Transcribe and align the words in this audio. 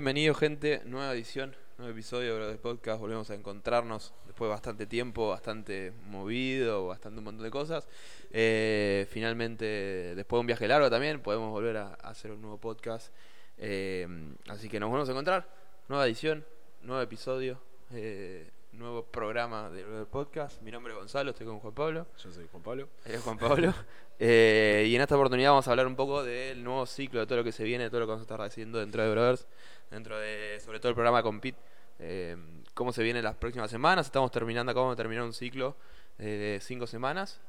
bienvenidos 0.00 0.38
gente, 0.38 0.80
nueva 0.86 1.12
edición, 1.12 1.54
nuevo 1.76 1.92
episodio 1.92 2.46
del 2.46 2.56
podcast, 2.56 2.98
volvemos 2.98 3.28
a 3.28 3.34
encontrarnos 3.34 4.14
después 4.24 4.48
de 4.48 4.52
bastante 4.52 4.86
tiempo, 4.86 5.28
bastante 5.28 5.92
movido, 6.06 6.86
bastante 6.86 7.18
un 7.18 7.24
montón 7.24 7.44
de 7.44 7.50
cosas. 7.50 7.86
Eh, 8.30 9.06
finalmente, 9.10 9.66
después 10.14 10.38
de 10.38 10.40
un 10.40 10.46
viaje 10.46 10.66
largo 10.66 10.88
también, 10.88 11.20
podemos 11.20 11.50
volver 11.50 11.76
a, 11.76 11.92
hacer 11.96 12.30
un 12.30 12.40
nuevo 12.40 12.56
podcast. 12.56 13.12
Eh, 13.58 14.08
así 14.48 14.70
que 14.70 14.80
nos 14.80 14.88
volvemos 14.88 15.10
a 15.10 15.12
encontrar, 15.12 15.46
nueva 15.86 16.06
edición, 16.06 16.46
nuevo 16.80 17.02
episodio, 17.02 17.60
eh, 17.92 18.48
nuevo 18.72 19.04
programa 19.04 19.68
del 19.68 20.06
podcast. 20.06 20.62
Mi 20.62 20.70
nombre 20.70 20.94
es 20.94 20.98
Gonzalo, 20.98 21.32
estoy 21.32 21.46
con 21.46 21.58
Juan 21.58 21.74
Pablo. 21.74 22.06
Yo 22.16 22.32
soy 22.32 22.46
Juan 22.50 22.62
Pablo. 22.62 22.88
Él 23.04 23.16
es 23.16 23.20
Juan 23.20 23.38
Pablo. 23.38 23.74
Eh, 24.22 24.84
y 24.86 24.94
en 24.94 25.00
esta 25.00 25.16
oportunidad 25.16 25.48
vamos 25.48 25.66
a 25.66 25.70
hablar 25.70 25.86
un 25.86 25.96
poco 25.96 26.22
del 26.22 26.62
nuevo 26.62 26.84
ciclo, 26.84 27.20
de 27.20 27.26
todo 27.26 27.38
lo 27.38 27.44
que 27.44 27.52
se 27.52 27.64
viene, 27.64 27.84
de 27.84 27.88
todo 27.88 28.00
lo 28.00 28.06
que 28.06 28.10
vamos 28.10 28.20
a 28.20 28.24
estar 28.24 28.42
haciendo 28.42 28.78
dentro 28.78 29.02
de 29.02 29.10
Brothers, 29.10 29.46
dentro 29.90 30.18
de, 30.18 30.60
sobre 30.60 30.80
todo 30.80 30.90
el 30.90 30.94
programa 30.94 31.22
Compete, 31.22 31.58
eh, 31.98 32.36
cómo 32.74 32.92
se 32.92 33.02
viene 33.02 33.22
las 33.22 33.36
próximas 33.36 33.70
semanas. 33.70 34.06
Estamos 34.06 34.30
terminando, 34.30 34.72
acabamos 34.72 34.96
de 34.96 35.02
terminar 35.02 35.24
un 35.24 35.32
ciclo 35.32 35.76
eh, 36.18 36.24
de 36.24 36.60
cinco 36.60 36.86
semanas. 36.86 37.40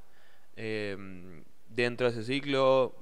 dentro 0.55 2.11
de 2.11 2.19
ese 2.19 2.23
ciclo 2.23 2.95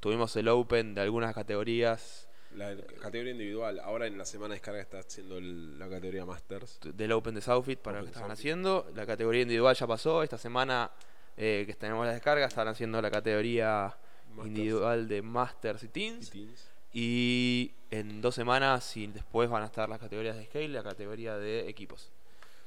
tuvimos 0.00 0.36
el 0.36 0.48
Open 0.48 0.94
de 0.94 1.00
algunas 1.00 1.34
categorías. 1.34 2.28
La 2.54 2.74
categoría 3.02 3.32
individual, 3.32 3.80
ahora 3.80 4.06
en 4.06 4.16
la 4.16 4.24
semana 4.24 4.54
de 4.54 4.60
descarga 4.60 4.80
está 4.80 5.00
haciendo 5.00 5.40
la 5.40 5.88
categoría 5.88 6.24
Masters. 6.24 6.78
Del 6.94 7.12
Open 7.12 7.34
de 7.34 7.40
Southfit 7.40 7.80
para 7.80 7.98
lo 7.98 8.04
que 8.04 8.10
estaban 8.10 8.30
haciendo. 8.30 8.90
La 8.94 9.04
categoría 9.04 9.42
individual 9.42 9.74
ya 9.74 9.86
pasó, 9.86 10.22
esta 10.22 10.38
semana 10.38 10.90
eh, 11.36 11.64
que 11.66 11.74
tenemos 11.74 12.06
la 12.06 12.12
descarga, 12.12 12.46
están 12.46 12.68
haciendo 12.68 13.02
la 13.02 13.10
categoría 13.10 13.94
individual 14.44 15.08
de 15.08 15.22
Masters 15.22 15.82
y 15.82 15.88
Teens. 15.88 16.34
y 16.34 16.48
en 17.90 18.20
dos 18.20 18.34
semanas 18.34 18.96
y 18.96 19.06
después 19.06 19.50
van 19.50 19.62
a 19.62 19.66
estar 19.66 19.88
las 19.88 19.98
categorías 19.98 20.36
de 20.36 20.44
Scale 20.44 20.64
y 20.64 20.68
la 20.68 20.82
categoría 20.82 21.36
de 21.36 21.68
equipos. 21.68 22.10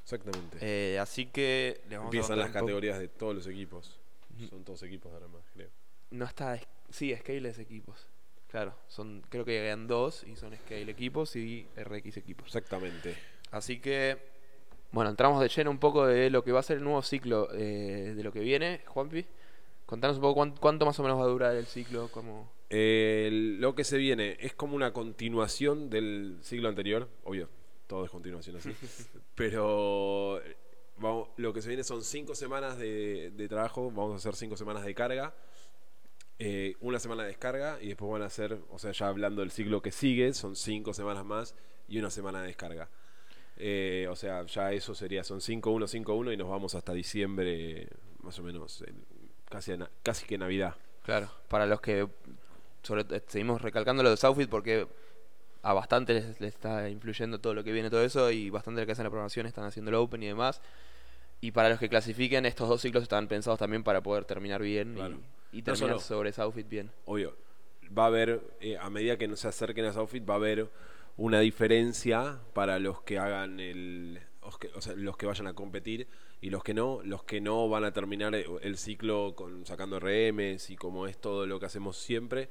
Exactamente. 0.03 0.57
Eh, 0.61 0.99
así 0.99 1.27
que 1.27 1.81
Empiezan 1.89 2.39
las 2.39 2.51
categorías 2.51 2.99
de 2.99 3.07
todos 3.07 3.35
los 3.35 3.47
equipos. 3.47 3.99
Son 4.49 4.63
todos 4.63 4.83
equipos 4.83 5.11
ahora 5.11 5.27
más, 5.27 5.43
creo. 5.53 5.69
No 6.11 6.25
está. 6.25 6.59
Sí, 6.89 7.15
Scale 7.15 7.49
es 7.49 7.59
equipos. 7.59 8.07
Claro, 8.47 8.73
son 8.87 9.23
creo 9.29 9.45
que 9.45 9.51
llegan 9.51 9.87
dos 9.87 10.23
y 10.23 10.35
son 10.35 10.55
Scale 10.55 10.89
equipos 10.91 11.35
y 11.35 11.67
RX 11.75 12.17
equipos. 12.17 12.47
Exactamente. 12.47 13.15
Así 13.51 13.79
que 13.79 14.17
bueno, 14.91 15.11
entramos 15.11 15.39
de 15.39 15.49
lleno 15.49 15.69
un 15.69 15.77
poco 15.77 16.07
de 16.07 16.29
lo 16.31 16.43
que 16.43 16.51
va 16.51 16.61
a 16.61 16.63
ser 16.63 16.77
el 16.77 16.83
nuevo 16.83 17.01
ciclo 17.03 17.49
eh, 17.53 18.13
de 18.15 18.23
lo 18.23 18.31
que 18.31 18.39
viene, 18.39 18.81
Juanpi. 18.87 19.25
Contanos 19.85 20.17
un 20.17 20.21
poco 20.21 20.51
cuánto, 20.59 20.85
más 20.85 20.99
o 20.99 21.03
menos 21.03 21.19
va 21.19 21.23
a 21.23 21.27
durar 21.27 21.55
el 21.55 21.65
ciclo. 21.67 22.09
Como... 22.69 23.59
lo 23.59 23.75
que 23.75 23.83
se 23.83 23.97
viene 23.97 24.37
es 24.39 24.53
como 24.53 24.75
una 24.75 24.93
continuación 24.93 25.89
del 25.89 26.37
ciclo 26.41 26.69
anterior, 26.69 27.09
obvio, 27.23 27.49
todo 27.87 28.05
es 28.05 28.11
continuación 28.11 28.57
así. 28.57 28.71
pero 29.35 30.41
vamos, 30.97 31.29
lo 31.37 31.53
que 31.53 31.61
se 31.61 31.69
viene 31.69 31.83
son 31.83 32.03
cinco 32.03 32.35
semanas 32.35 32.77
de, 32.77 33.47
trabajo, 33.49 33.91
vamos 33.91 34.13
a 34.13 34.15
hacer 34.17 34.35
cinco 34.35 34.55
semanas 34.57 34.85
de 34.85 34.93
carga. 34.93 35.33
Eh, 36.41 36.75
una 36.79 36.99
semana 36.99 37.23
de 37.23 37.29
descarga 37.29 37.79
y 37.81 37.87
después 37.87 38.09
van 38.09 38.21
a 38.21 38.27
hacer, 38.27 38.59
o 38.69 38.79
sea, 38.79 38.93
ya 38.93 39.09
hablando 39.09 39.41
del 39.41 39.51
ciclo 39.51 39.81
que 39.81 39.91
sigue, 39.91 40.33
son 40.33 40.55
cinco 40.55 40.93
semanas 40.93 41.25
más 41.25 41.53
y 41.89 41.99
una 41.99 42.09
semana 42.09 42.41
de 42.41 42.47
descarga. 42.47 42.89
Eh, 43.57 44.07
o 44.09 44.15
sea, 44.15 44.45
ya 44.45 44.71
eso 44.71 44.95
sería, 44.95 45.25
son 45.25 45.41
5-1, 45.41 45.61
5-1 46.05 46.33
y 46.33 46.37
nos 46.37 46.47
vamos 46.47 46.75
hasta 46.75 46.93
diciembre, 46.93 47.89
más 48.21 48.39
o 48.39 48.43
menos, 48.43 48.85
casi, 49.49 49.73
casi 50.01 50.25
que 50.25 50.37
Navidad. 50.37 50.75
Claro, 51.03 51.29
para 51.49 51.65
los 51.65 51.81
que 51.81 52.07
sobre, 52.83 53.03
eh, 53.15 53.21
seguimos 53.27 53.61
recalcando 53.61 54.03
lo 54.03 54.09
de 54.09 54.17
Southfield 54.17 54.49
porque 54.49 54.87
a 55.61 55.73
bastante 55.73 56.13
les, 56.13 56.41
está 56.41 56.89
influyendo 56.89 57.39
todo 57.39 57.53
lo 57.53 57.63
que 57.63 57.71
viene, 57.71 57.89
todo 57.89 58.03
eso, 58.03 58.31
y 58.31 58.49
bastante 58.49 58.81
lo 58.81 58.85
que 58.85 58.93
hacen 58.93 59.03
la 59.03 59.09
programación 59.09 59.45
están 59.45 59.65
haciendo 59.65 59.89
el 59.89 59.95
Open 59.95 60.23
y 60.23 60.27
demás. 60.27 60.61
Y 61.41 61.51
para 61.51 61.69
los 61.69 61.79
que 61.79 61.89
clasifiquen, 61.89 62.45
estos 62.45 62.67
dos 62.67 62.81
ciclos 62.81 63.03
están 63.03 63.27
pensados 63.27 63.59
también 63.59 63.83
para 63.83 64.01
poder 64.01 64.25
terminar 64.25 64.61
bien 64.61 64.97
y, 65.51 65.61
terminar 65.61 65.99
sobre 65.99 66.31
Southfield 66.31 66.69
bien. 66.69 66.91
Obvio, 67.05 67.35
va 67.97 68.03
a 68.03 68.07
haber, 68.07 68.41
eh, 68.59 68.77
a 68.77 68.89
medida 68.89 69.17
que 69.17 69.27
nos 69.27 69.45
acerquen 69.45 69.85
a 69.85 69.93
Southfield, 69.93 70.29
va 70.29 70.33
a 70.33 70.37
haber 70.37 70.69
una 71.17 71.39
diferencia 71.39 72.39
para 72.53 72.79
los 72.79 73.01
que 73.01 73.19
hagan 73.19 73.59
el, 73.59 74.19
o 74.41 74.81
sea, 74.81 74.93
los 74.95 75.17
que 75.17 75.25
vayan 75.25 75.47
a 75.47 75.53
competir 75.53 76.07
y 76.41 76.49
los 76.49 76.63
que 76.63 76.73
no, 76.73 77.01
los 77.03 77.23
que 77.23 77.41
no 77.41 77.67
van 77.67 77.83
a 77.83 77.91
terminar 77.91 78.33
el 78.35 78.77
ciclo 78.77 79.33
con 79.35 79.65
sacando 79.65 79.99
RMs 79.99 80.69
y 80.69 80.77
como 80.77 81.07
es 81.07 81.17
todo 81.19 81.45
lo 81.45 81.59
que 81.59 81.65
hacemos 81.65 81.97
siempre, 81.97 82.49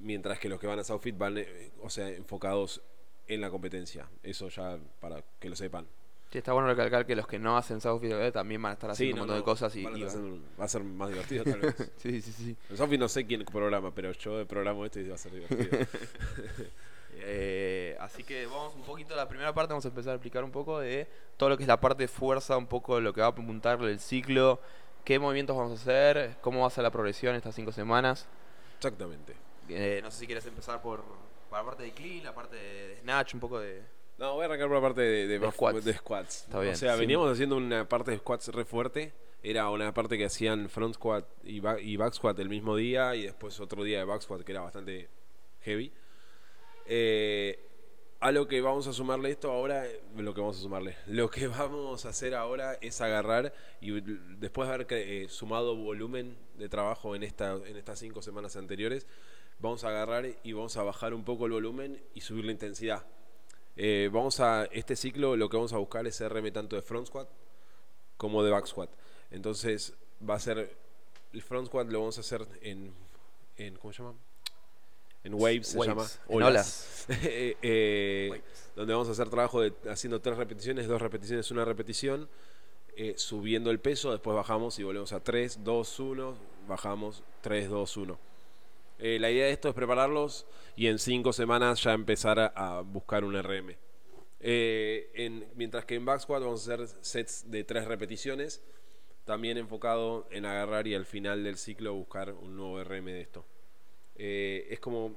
mientras 0.00 0.38
que 0.38 0.48
los 0.48 0.58
que 0.58 0.66
van 0.66 0.78
a 0.78 0.84
Southfit 0.84 1.16
van, 1.16 1.38
eh, 1.38 1.70
o 1.82 1.90
sea, 1.90 2.08
enfocados 2.08 2.82
en 3.26 3.40
la 3.40 3.50
competencia. 3.50 4.08
Eso 4.22 4.48
ya 4.48 4.78
para 5.00 5.22
que 5.38 5.48
lo 5.48 5.56
sepan. 5.56 5.86
Sí, 6.30 6.38
está 6.38 6.54
bueno 6.54 6.68
recalcar 6.68 7.04
que 7.04 7.14
los 7.14 7.26
que 7.26 7.38
no 7.38 7.58
hacen 7.58 7.80
Southfit 7.80 8.12
eh, 8.12 8.32
también 8.32 8.62
van 8.62 8.70
a 8.70 8.72
estar 8.74 8.90
haciendo 8.90 9.16
un 9.16 9.18
montón 9.20 9.36
de 9.36 9.44
cosas 9.44 9.74
y, 9.76 9.84
va 9.84 10.64
a 10.64 10.68
ser 10.68 10.82
más 10.82 11.08
divertido 11.10 11.44
tal 11.44 11.60
vez. 11.60 11.74
sí, 11.96 12.22
sí, 12.22 12.32
sí. 12.32 12.56
En 12.70 12.76
Southfit 12.76 12.98
no 12.98 13.08
sé 13.08 13.26
quién 13.26 13.44
programa, 13.44 13.94
pero 13.94 14.12
yo 14.12 14.46
programa 14.46 14.84
esto 14.86 15.00
y 15.00 15.08
va 15.08 15.14
a 15.14 15.18
ser 15.18 15.32
divertido. 15.32 15.78
Eh, 17.24 17.96
así 18.00 18.24
que 18.24 18.46
vamos 18.46 18.74
un 18.74 18.82
poquito 18.82 19.14
a 19.14 19.16
la 19.16 19.28
primera 19.28 19.52
parte, 19.54 19.72
vamos 19.72 19.84
a 19.84 19.88
empezar 19.88 20.12
a 20.12 20.14
explicar 20.14 20.42
un 20.42 20.50
poco 20.50 20.80
de 20.80 21.06
todo 21.36 21.50
lo 21.50 21.56
que 21.56 21.62
es 21.62 21.68
la 21.68 21.80
parte 21.80 22.04
de 22.04 22.08
fuerza, 22.08 22.56
un 22.56 22.66
poco 22.66 23.00
lo 23.00 23.12
que 23.12 23.20
va 23.20 23.28
a 23.28 23.30
apuntar 23.30 23.80
el 23.82 24.00
ciclo, 24.00 24.60
qué 25.04 25.18
movimientos 25.18 25.56
vamos 25.56 25.72
a 25.72 25.82
hacer, 25.82 26.36
cómo 26.40 26.62
va 26.62 26.66
a 26.66 26.70
ser 26.70 26.82
la 26.82 26.90
progresión 26.90 27.36
estas 27.36 27.54
cinco 27.54 27.70
semanas. 27.70 28.26
Exactamente. 28.76 29.34
Eh, 29.68 30.00
no 30.02 30.10
sé 30.10 30.20
si 30.20 30.26
quieres 30.26 30.44
empezar 30.46 30.82
por, 30.82 31.04
la 31.50 31.64
parte 31.64 31.82
de 31.82 31.92
clean, 31.92 32.24
la 32.24 32.34
parte 32.34 32.56
de, 32.56 32.98
snatch, 33.02 33.34
un 33.34 33.40
poco 33.40 33.60
de... 33.60 33.82
No, 34.18 34.34
voy 34.34 34.42
a 34.42 34.46
arrancar 34.46 34.68
por 34.68 34.76
la 34.76 34.82
parte 34.82 35.00
de, 35.02 35.50
squats. 35.98 36.46
o 36.52 36.74
sea, 36.74 36.96
veníamos 36.96 37.30
haciendo 37.32 37.56
una 37.56 37.88
parte 37.88 38.10
de 38.12 38.18
squats 38.18 38.48
re 38.48 38.64
fuerte. 38.64 39.12
Era 39.42 39.68
una 39.70 39.92
parte 39.92 40.16
que 40.16 40.26
hacían 40.26 40.68
front 40.68 40.94
squat 40.94 41.26
y 41.42 41.58
back, 41.58 41.80
y 41.82 41.96
back 41.96 42.12
squat 42.14 42.38
el 42.38 42.48
mismo 42.48 42.76
día 42.76 43.16
y 43.16 43.24
después 43.24 43.58
otro 43.58 43.82
día 43.82 43.98
de 43.98 44.04
back 44.04 44.22
squat 44.22 44.42
que 44.42 44.52
era 44.52 44.60
bastante 44.60 45.08
heavy. 45.62 45.92
Eh, 46.86 47.58
a 48.22 48.30
lo 48.30 48.46
que 48.46 48.60
vamos 48.60 48.86
a 48.86 48.92
sumarle 48.92 49.32
esto 49.32 49.50
ahora, 49.50 49.84
lo 50.16 50.32
que 50.32 50.40
vamos 50.40 50.56
a 50.56 50.60
sumarle, 50.60 50.96
lo 51.06 51.28
que 51.28 51.48
vamos 51.48 52.06
a 52.06 52.10
hacer 52.10 52.36
ahora 52.36 52.78
es 52.80 53.00
agarrar 53.00 53.52
y 53.80 54.00
después 54.38 54.68
de 54.68 54.74
haber 54.74 54.86
eh, 54.90 55.26
sumado 55.28 55.74
volumen 55.74 56.36
de 56.56 56.68
trabajo 56.68 57.16
en, 57.16 57.24
esta, 57.24 57.54
en 57.54 57.76
estas 57.76 57.98
cinco 57.98 58.22
semanas 58.22 58.54
anteriores, 58.54 59.08
vamos 59.62 59.84
a 59.84 59.88
agarrar 59.88 60.26
y 60.42 60.52
vamos 60.52 60.76
a 60.76 60.82
bajar 60.82 61.14
un 61.14 61.24
poco 61.24 61.46
el 61.46 61.52
volumen 61.52 62.02
y 62.14 62.20
subir 62.20 62.44
la 62.44 62.52
intensidad. 62.52 63.06
Eh, 63.76 64.10
vamos 64.12 64.40
a, 64.40 64.64
este 64.64 64.96
ciclo 64.96 65.36
lo 65.36 65.48
que 65.48 65.56
vamos 65.56 65.72
a 65.72 65.78
buscar 65.78 66.06
es 66.06 66.20
RM 66.20 66.52
tanto 66.52 66.76
de 66.76 66.82
front 66.82 67.06
squat 67.06 67.28
como 68.16 68.42
de 68.42 68.50
back 68.50 68.66
squat. 68.66 68.90
Entonces 69.30 69.94
va 70.28 70.34
a 70.34 70.40
ser, 70.40 70.76
el 71.32 71.42
front 71.42 71.68
squat 71.68 71.88
lo 71.88 72.00
vamos 72.00 72.18
a 72.18 72.22
hacer 72.22 72.46
en, 72.60 72.92
en 73.56 73.76
¿cómo 73.76 73.92
se 73.92 74.02
llama? 74.02 74.18
en 75.24 75.34
Waves, 75.34 75.68
se 75.68 75.78
llama. 75.78 76.06
Olas. 76.26 77.06
Eh, 77.24 77.56
eh, 77.62 78.42
donde 78.76 78.92
vamos 78.92 79.08
a 79.08 79.12
hacer 79.12 79.28
trabajo 79.28 79.60
de 79.60 79.72
haciendo 79.90 80.20
tres 80.20 80.36
repeticiones, 80.36 80.88
dos 80.88 81.00
repeticiones, 81.00 81.50
una 81.50 81.64
repetición, 81.64 82.28
subiendo 83.16 83.70
el 83.70 83.78
peso, 83.80 84.10
después 84.10 84.34
bajamos 84.36 84.78
y 84.78 84.82
volvemos 84.82 85.12
a 85.12 85.20
3, 85.20 85.64
2, 85.64 86.00
1, 86.00 86.34
bajamos 86.68 87.22
3, 87.42 87.68
2, 87.68 87.96
1. 87.96 88.31
La 89.02 89.30
idea 89.30 89.46
de 89.46 89.52
esto 89.52 89.68
es 89.68 89.74
prepararlos 89.74 90.46
y 90.76 90.86
en 90.86 90.98
cinco 90.98 91.32
semanas 91.32 91.82
ya 91.82 91.92
empezar 91.92 92.52
a, 92.54 92.80
buscar 92.82 93.24
un 93.24 93.34
RM. 93.40 93.76
mientras 95.56 95.84
que 95.84 95.96
en 95.96 96.04
back 96.04 96.20
squat 96.20 96.42
vamos 96.42 96.68
a 96.68 96.74
hacer 96.74 96.88
sets 97.00 97.50
de 97.50 97.64
tres 97.64 97.86
repeticiones, 97.86 98.62
también 99.24 99.58
enfocado 99.58 100.26
en 100.30 100.46
agarrar 100.46 100.86
y 100.86 100.94
al 100.94 101.06
final 101.06 101.44
del 101.44 101.56
ciclo 101.56 101.94
buscar 101.94 102.32
un 102.32 102.56
nuevo 102.56 102.82
RM 102.82 103.06
de 103.06 103.20
esto. 103.20 103.44
Eh, 104.16 104.68
es 104.70 104.80
como 104.80 105.16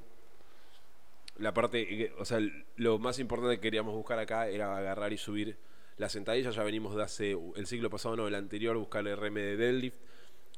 la 1.38 1.54
parte, 1.54 2.14
o 2.18 2.26
sea, 2.26 2.40
lo 2.76 2.98
más 3.00 3.20
importante 3.20 3.56
que 3.56 3.62
queríamos 3.62 3.94
buscar 3.94 4.20
acá 4.20 4.48
era 4.48 4.78
agarrar 4.78 5.12
y 5.12 5.18
subir 5.18 5.58
la 5.98 6.10
sentadilla. 6.10 6.52
Ya 6.52 6.64
venimos 6.64 6.96
de 6.96 7.04
hace 7.04 7.38
el 7.56 7.66
siglo 7.68 7.90
pasado, 7.90 8.16
no, 8.16 8.28
el 8.28 8.36
anterior, 8.36 8.78
buscar 8.78 9.08
el 9.08 9.18
RM 9.18 9.36
de 9.36 9.58
deadlift. 9.58 9.98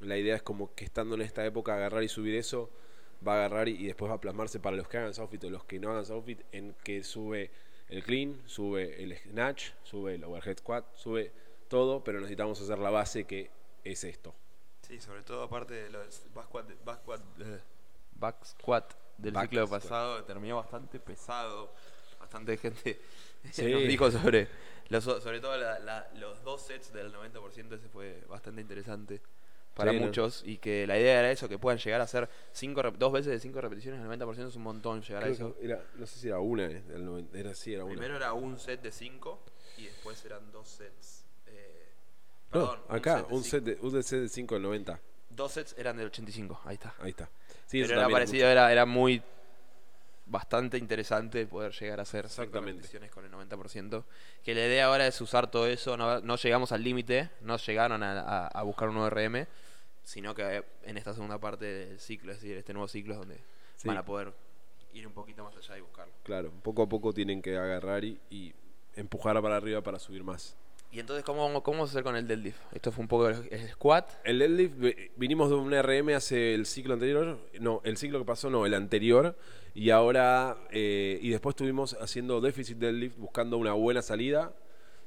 La 0.02 0.18
idea 0.18 0.36
es 0.36 0.44
como 0.44 0.76
que 0.76 0.86
estando 0.86 1.16
en 1.16 1.22
esta 1.22 1.46
época, 1.46 1.74
agarrar 1.74 2.04
y 2.04 2.08
subir 2.08 2.36
eso, 2.36 2.70
va 3.26 3.34
a 3.34 3.46
agarrar 3.46 3.68
y, 3.68 3.86
después 3.86 4.12
va 4.12 4.16
a 4.16 4.22
plasmarse 4.22 4.60
para 4.60 4.76
los 4.76 4.88
que 4.88 4.98
hagan 4.98 5.14
softfit 5.14 5.44
o 5.46 5.50
los 5.50 5.64
que 5.64 5.80
no 5.80 5.92
hagan 5.92 6.06
softfit 6.06 6.42
en 6.52 6.76
que 6.84 7.04
sube 7.04 7.52
el 7.90 8.04
clean, 8.04 8.42
sube 8.46 9.02
el 9.02 9.18
snatch, 9.18 9.72
sube 9.84 10.16
el 10.16 10.24
overhead 10.24 10.58
squat, 10.58 10.86
sube 10.96 11.32
todo, 11.68 12.04
pero 12.04 12.20
necesitamos 12.20 12.60
hacer 12.62 12.80
la 12.80 12.90
base 12.90 13.26
que 13.26 13.50
es 13.84 14.04
esto. 14.04 14.34
Sí, 14.82 15.00
sobre 15.00 15.22
todo 15.22 15.44
aparte 15.44 15.74
de 15.74 15.90
los 15.90 16.24
back 16.34 16.48
squat, 16.48 16.86
back 16.86 17.02
squat 17.02 17.22
back 18.20 18.46
squat 18.46 18.94
del 19.18 19.36
ciclo 19.36 19.68
pasado 19.68 20.24
terminó 20.24 20.58
bastante 20.58 21.00
pesado. 21.00 21.74
Bastante 22.20 22.58
gente 22.58 23.00
nos 23.44 23.84
dijo 23.84 24.12
sobre, 24.12 24.48
sobre 25.00 25.40
todo 25.40 25.56
los 26.16 26.44
dos 26.44 26.62
sets 26.62 26.92
del 26.92 27.14
90%, 27.14 27.74
ese 27.74 27.90
fue 27.90 28.24
bastante 28.28 28.62
interesante. 28.62 29.22
Para 29.78 29.94
muchos 29.94 30.44
y 30.46 30.58
que 30.58 30.86
la 30.88 31.00
idea 31.00 31.20
era 31.20 31.32
eso, 31.32 31.48
que 31.48 31.58
puedan 31.58 31.80
llegar 31.80 32.02
a 32.02 32.06
hacer 32.06 32.28
cinco 32.52 32.82
dos 32.92 33.12
veces 33.12 33.32
de 33.32 33.40
cinco 33.40 33.62
repeticiones, 33.62 34.02
el 34.02 34.08
90% 34.08 34.48
es 34.48 34.56
un 34.56 34.64
montón 34.64 35.02
llegar 35.02 35.24
a 35.24 35.28
eso. 35.28 35.56
Era, 35.62 35.84
no 35.96 36.06
sé 36.06 36.20
si 36.20 36.28
era 36.28 36.40
una, 36.40 36.70
era, 37.34 37.54
sí, 37.54 37.74
era 37.74 37.86
Primero 37.86 38.16
era 38.16 38.34
un 38.34 38.60
set 38.60 38.82
de 38.82 38.92
cinco 38.92 39.40
y 39.78 39.86
después 39.86 40.24
eran 40.26 40.52
dos 40.52 40.68
sets. 40.68 41.26
Eh, 41.46 41.86
perdón, 42.50 42.80
acá, 42.90 43.26
un 43.30 43.44
set, 43.44 43.64
de, 43.64 43.78
un 43.82 44.04
set 44.04 44.22
de 44.22 44.30
5 44.30 44.56
del 44.56 44.64
90. 44.64 45.00
Dos 45.30 45.52
sets 45.52 45.76
eran 45.78 45.96
del 45.98 46.08
85, 46.08 46.62
ahí 46.66 46.74
está. 46.76 46.96
Ahí 47.00 47.12
está. 47.12 47.30
Sí, 47.68 47.82
Pero 47.82 48.00
era 48.00 48.10
parecido, 48.10 48.48
era, 48.48 48.72
era 48.72 48.86
muy 48.86 49.22
bastante 50.30 50.78
interesante 50.78 51.46
poder 51.48 51.72
llegar 51.74 52.00
a 52.00 52.04
hacer 52.04 52.28
repeticiones 52.28 53.12
con 53.12 53.26
el 53.26 53.32
90%. 53.32 54.04
Que 54.44 54.54
la 54.54 54.62
idea 54.62 54.86
ahora 54.86 55.08
es 55.08 55.20
usar 55.22 55.50
todo 55.50 55.68
eso, 55.68 55.98
no, 55.98 56.36
llegamos 56.36 56.72
al 56.72 56.84
límite, 56.84 57.30
no 57.42 57.58
llegaron 57.58 58.04
a, 58.04 58.62
buscar 58.64 58.90
un 58.90 58.98
ORM, 58.98 59.48
sino 60.08 60.34
que 60.34 60.64
en 60.84 60.96
esta 60.96 61.14
segunda 61.14 61.38
parte 61.38 61.66
del 61.66 62.00
ciclo, 62.00 62.32
es 62.32 62.40
decir, 62.40 62.56
este 62.56 62.72
nuevo 62.72 62.88
ciclo 62.88 63.16
es 63.16 63.20
donde 63.20 63.42
van 63.84 63.98
a 63.98 64.06
poder 64.06 64.32
ir 64.94 65.06
un 65.06 65.12
poquito 65.12 65.44
más 65.44 65.54
allá 65.58 65.78
y 65.78 65.82
buscarlo. 65.82 66.14
Claro, 66.24 66.50
poco 66.64 66.84
a 66.84 66.88
poco 66.88 67.12
tienen 67.12 67.42
que 67.42 67.58
agarrar 67.58 68.06
y 68.06 68.54
empujar 68.96 69.42
para 69.42 69.58
arriba 69.58 69.82
para 69.82 70.00
subir 70.00 70.24
más. 70.24 70.56
¿Y 70.94 71.02
entonces 71.02 71.26
cómo, 71.26 71.62
cómo 71.62 71.80
vamos 71.80 71.90
a 71.90 71.92
hacer 71.92 72.06
con 72.06 72.16
el 72.16 72.26
deadlift? 72.26 72.58
Esto 72.72 72.94
fue 72.94 73.02
un 73.02 73.10
poco 73.10 73.28
el, 73.28 73.70
squat. 73.72 74.10
El 74.24 74.40
deadlift, 74.40 74.76
vinimos 75.18 75.50
de 75.50 75.56
un 75.56 75.74
RM 75.74 76.16
hace 76.16 76.54
el 76.54 76.66
ciclo 76.66 76.94
anterior, 76.94 77.38
no, 77.60 77.82
el 77.84 77.98
ciclo 77.98 78.18
que 78.18 78.26
pasó 78.26 78.50
no, 78.50 78.66
el 78.66 78.76
anterior, 78.76 79.36
y 79.76 79.90
ahora, 79.90 80.56
eh, 80.72 81.20
y 81.22 81.32
después 81.32 81.52
estuvimos 81.52 81.98
haciendo 82.00 82.40
déficit 82.40 82.78
deadlift, 82.78 83.18
buscando 83.18 83.58
una 83.58 83.74
buena 83.74 84.02
salida 84.02 84.54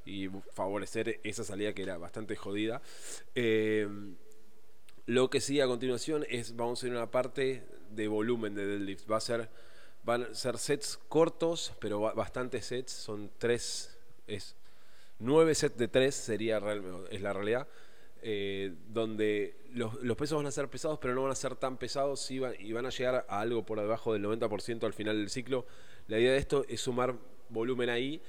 y 0.04 0.28
favorecer 0.52 1.20
esa 1.24 1.42
salida 1.42 1.72
que 1.72 1.84
era 1.84 1.96
bastante 1.96 2.36
jodida. 2.36 2.82
Eh, 3.34 3.88
lo 5.10 5.28
que 5.28 5.40
sí 5.40 5.60
a 5.60 5.66
continuación 5.66 6.24
es, 6.28 6.54
vamos 6.54 6.78
a 6.78 6.86
hacer 6.86 6.96
una 6.96 7.10
parte 7.10 7.64
de 7.90 8.06
volumen 8.06 8.54
de 8.54 8.64
deadlift. 8.64 9.10
Va 9.10 9.16
a 9.16 9.20
ser, 9.20 9.48
van 10.04 10.22
a 10.22 10.34
ser 10.34 10.56
sets 10.56 11.00
cortos, 11.08 11.72
pero 11.80 12.00
bastantes 12.00 12.66
sets, 12.66 12.92
son 12.92 13.28
tres, 13.36 13.98
es 14.28 14.54
9 15.18 15.54
sets 15.56 15.76
de 15.76 15.88
3 15.88 16.14
sería 16.14 16.62
es 17.10 17.20
la 17.22 17.32
realidad. 17.32 17.66
Eh, 18.22 18.72
donde 18.88 19.56
los, 19.72 19.96
pesos 20.16 20.36
van 20.36 20.46
a 20.46 20.52
ser 20.52 20.68
pesados, 20.68 21.00
pero 21.00 21.12
no 21.12 21.22
van 21.22 21.32
a 21.32 21.34
ser 21.34 21.56
tan 21.56 21.76
pesados 21.76 22.30
y 22.30 22.38
van, 22.38 22.54
y 22.60 22.72
van 22.72 22.86
a 22.86 22.90
llegar 22.90 23.26
a 23.28 23.40
algo 23.40 23.66
por 23.66 23.80
debajo 23.80 24.12
del 24.12 24.24
90% 24.24 24.84
al 24.84 24.92
final 24.92 25.16
del 25.16 25.28
ciclo. 25.28 25.66
La 26.06 26.20
idea 26.20 26.32
de 26.32 26.38
esto 26.38 26.64
es 26.68 26.82
sumar 26.82 27.16
volumen 27.48 27.90
ahí, 27.90 28.22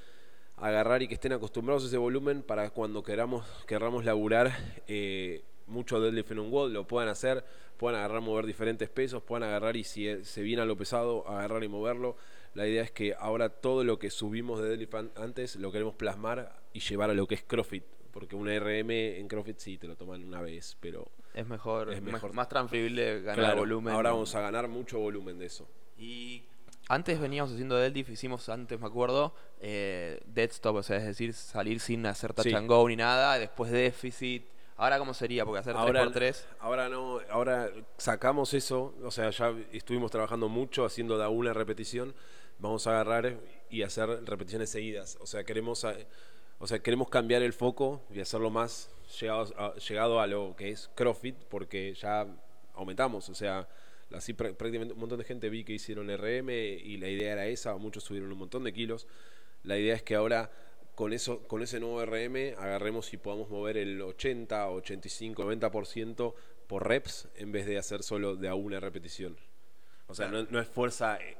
agarrar 0.57 1.03
y 1.03 1.07
que 1.07 1.13
estén 1.13 1.33
acostumbrados 1.33 1.83
a 1.83 1.87
ese 1.87 1.97
volumen 1.97 2.41
para 2.41 2.71
cuando 2.71 3.03
queramos, 3.03 3.45
queramos 3.67 4.03
laburar 4.03 4.51
eh, 4.87 5.43
mucho 5.71 5.99
deadlift 5.99 6.31
en 6.31 6.39
un 6.39 6.51
wall, 6.51 6.73
lo 6.73 6.87
puedan 6.87 7.09
hacer, 7.09 7.43
puedan 7.77 7.99
agarrar, 7.99 8.21
mover 8.21 8.45
diferentes 8.45 8.89
pesos, 8.89 9.23
puedan 9.23 9.49
agarrar 9.49 9.75
y 9.75 9.83
si 9.83 10.23
se 10.23 10.41
viene 10.41 10.61
a 10.61 10.65
lo 10.65 10.77
pesado, 10.77 11.27
agarrar 11.27 11.63
y 11.63 11.67
moverlo. 11.67 12.15
La 12.53 12.67
idea 12.67 12.83
es 12.83 12.91
que 12.91 13.15
ahora 13.17 13.49
todo 13.49 13.83
lo 13.83 13.97
que 13.97 14.09
subimos 14.09 14.61
de 14.61 14.69
deadlift 14.69 14.95
antes 15.15 15.55
lo 15.55 15.71
queremos 15.71 15.95
plasmar 15.95 16.61
y 16.73 16.81
llevar 16.81 17.09
a 17.09 17.13
lo 17.13 17.27
que 17.27 17.35
es 17.35 17.43
CrossFit. 17.43 17.83
Porque 18.11 18.35
un 18.35 18.47
RM 18.47 18.91
en 18.91 19.27
CrossFit 19.27 19.57
sí 19.57 19.77
te 19.77 19.87
lo 19.87 19.95
toman 19.95 20.23
una 20.23 20.41
vez, 20.41 20.77
pero. 20.81 21.09
Es 21.33 21.47
mejor, 21.47 21.93
es 21.93 22.01
mejor. 22.01 22.33
más 22.33 22.49
transferible 22.49 23.21
ganar 23.21 23.55
volumen. 23.55 23.93
Ahora 23.93 24.11
vamos 24.11 24.35
a 24.35 24.41
ganar 24.41 24.67
mucho 24.67 24.99
volumen 24.99 25.39
de 25.39 25.45
eso. 25.45 25.67
Y 25.97 26.43
antes 26.89 27.21
veníamos 27.21 27.53
haciendo 27.53 27.77
deadlift, 27.77 28.09
hicimos 28.09 28.49
antes, 28.49 28.77
me 28.79 28.87
acuerdo, 28.87 29.33
eh, 29.61 30.19
dead 30.25 30.49
stop, 30.49 30.75
o 30.75 30.83
sea, 30.83 30.97
es 30.97 31.05
decir, 31.05 31.33
salir 31.33 31.79
sin 31.79 32.05
hacer 32.05 32.33
touch 32.33 32.53
and 32.53 32.67
go 32.67 32.87
ni 32.89 32.97
nada, 32.97 33.39
después 33.39 33.71
déficit. 33.71 34.43
Ahora 34.81 34.97
cómo 34.97 35.13
sería, 35.13 35.45
porque 35.45 35.59
hacer 35.59 35.75
3x3. 35.75 36.43
Ahora 36.59 36.89
no, 36.89 37.19
ahora 37.29 37.69
sacamos 37.97 38.55
eso, 38.55 38.95
o 39.03 39.11
sea, 39.11 39.29
ya 39.29 39.53
estuvimos 39.71 40.09
trabajando 40.09 40.49
mucho 40.49 40.85
haciendo 40.85 41.19
de 41.19 41.27
una 41.27 41.53
repetición, 41.53 42.15
vamos 42.57 42.87
a 42.87 42.99
agarrar 42.99 43.37
y 43.69 43.83
hacer 43.83 44.09
repeticiones 44.25 44.71
seguidas. 44.71 45.19
O 45.21 45.27
sea, 45.27 45.43
queremos 45.43 45.85
o 46.57 46.65
sea, 46.65 46.79
queremos 46.79 47.09
cambiar 47.09 47.43
el 47.43 47.53
foco 47.53 48.01
y 48.11 48.21
hacerlo 48.21 48.49
más 48.49 48.89
llegado 49.19 49.53
a, 49.55 49.75
llegado 49.75 50.19
a 50.19 50.25
lo 50.25 50.55
que 50.55 50.71
es 50.71 50.89
CrossFit, 50.95 51.35
porque 51.47 51.93
ya 51.93 52.25
aumentamos. 52.73 53.29
O 53.29 53.35
sea, 53.35 53.67
así 54.11 54.33
prácticamente 54.33 54.95
un 54.95 54.99
montón 54.99 55.19
de 55.19 55.25
gente 55.25 55.47
vi 55.49 55.63
que 55.63 55.73
hicieron 55.73 56.07
RM 56.09 56.49
y 56.49 56.97
la 56.97 57.07
idea 57.07 57.33
era 57.33 57.45
esa, 57.45 57.75
muchos 57.77 58.03
subieron 58.03 58.31
un 58.31 58.39
montón 58.39 58.63
de 58.63 58.73
kilos. 58.73 59.05
La 59.61 59.77
idea 59.77 59.93
es 59.93 60.01
que 60.01 60.15
ahora 60.15 60.49
con 60.95 61.13
eso 61.13 61.43
con 61.47 61.61
ese 61.61 61.79
nuevo 61.79 62.05
RM 62.05 62.55
agarremos 62.57 63.13
y 63.13 63.17
podamos 63.17 63.49
mover 63.49 63.77
el 63.77 64.01
80, 64.01 64.69
85, 64.69 65.43
90% 65.43 66.33
por 66.67 66.87
reps 66.87 67.27
en 67.35 67.51
vez 67.51 67.65
de 67.65 67.77
hacer 67.77 68.03
solo 68.03 68.35
de 68.35 68.47
a 68.47 68.55
una 68.55 68.79
repetición. 68.79 69.37
O 70.07 70.15
sea, 70.15 70.27
no, 70.27 70.59
es 70.59 70.67
fuerza 70.67 71.17
eh, 71.17 71.37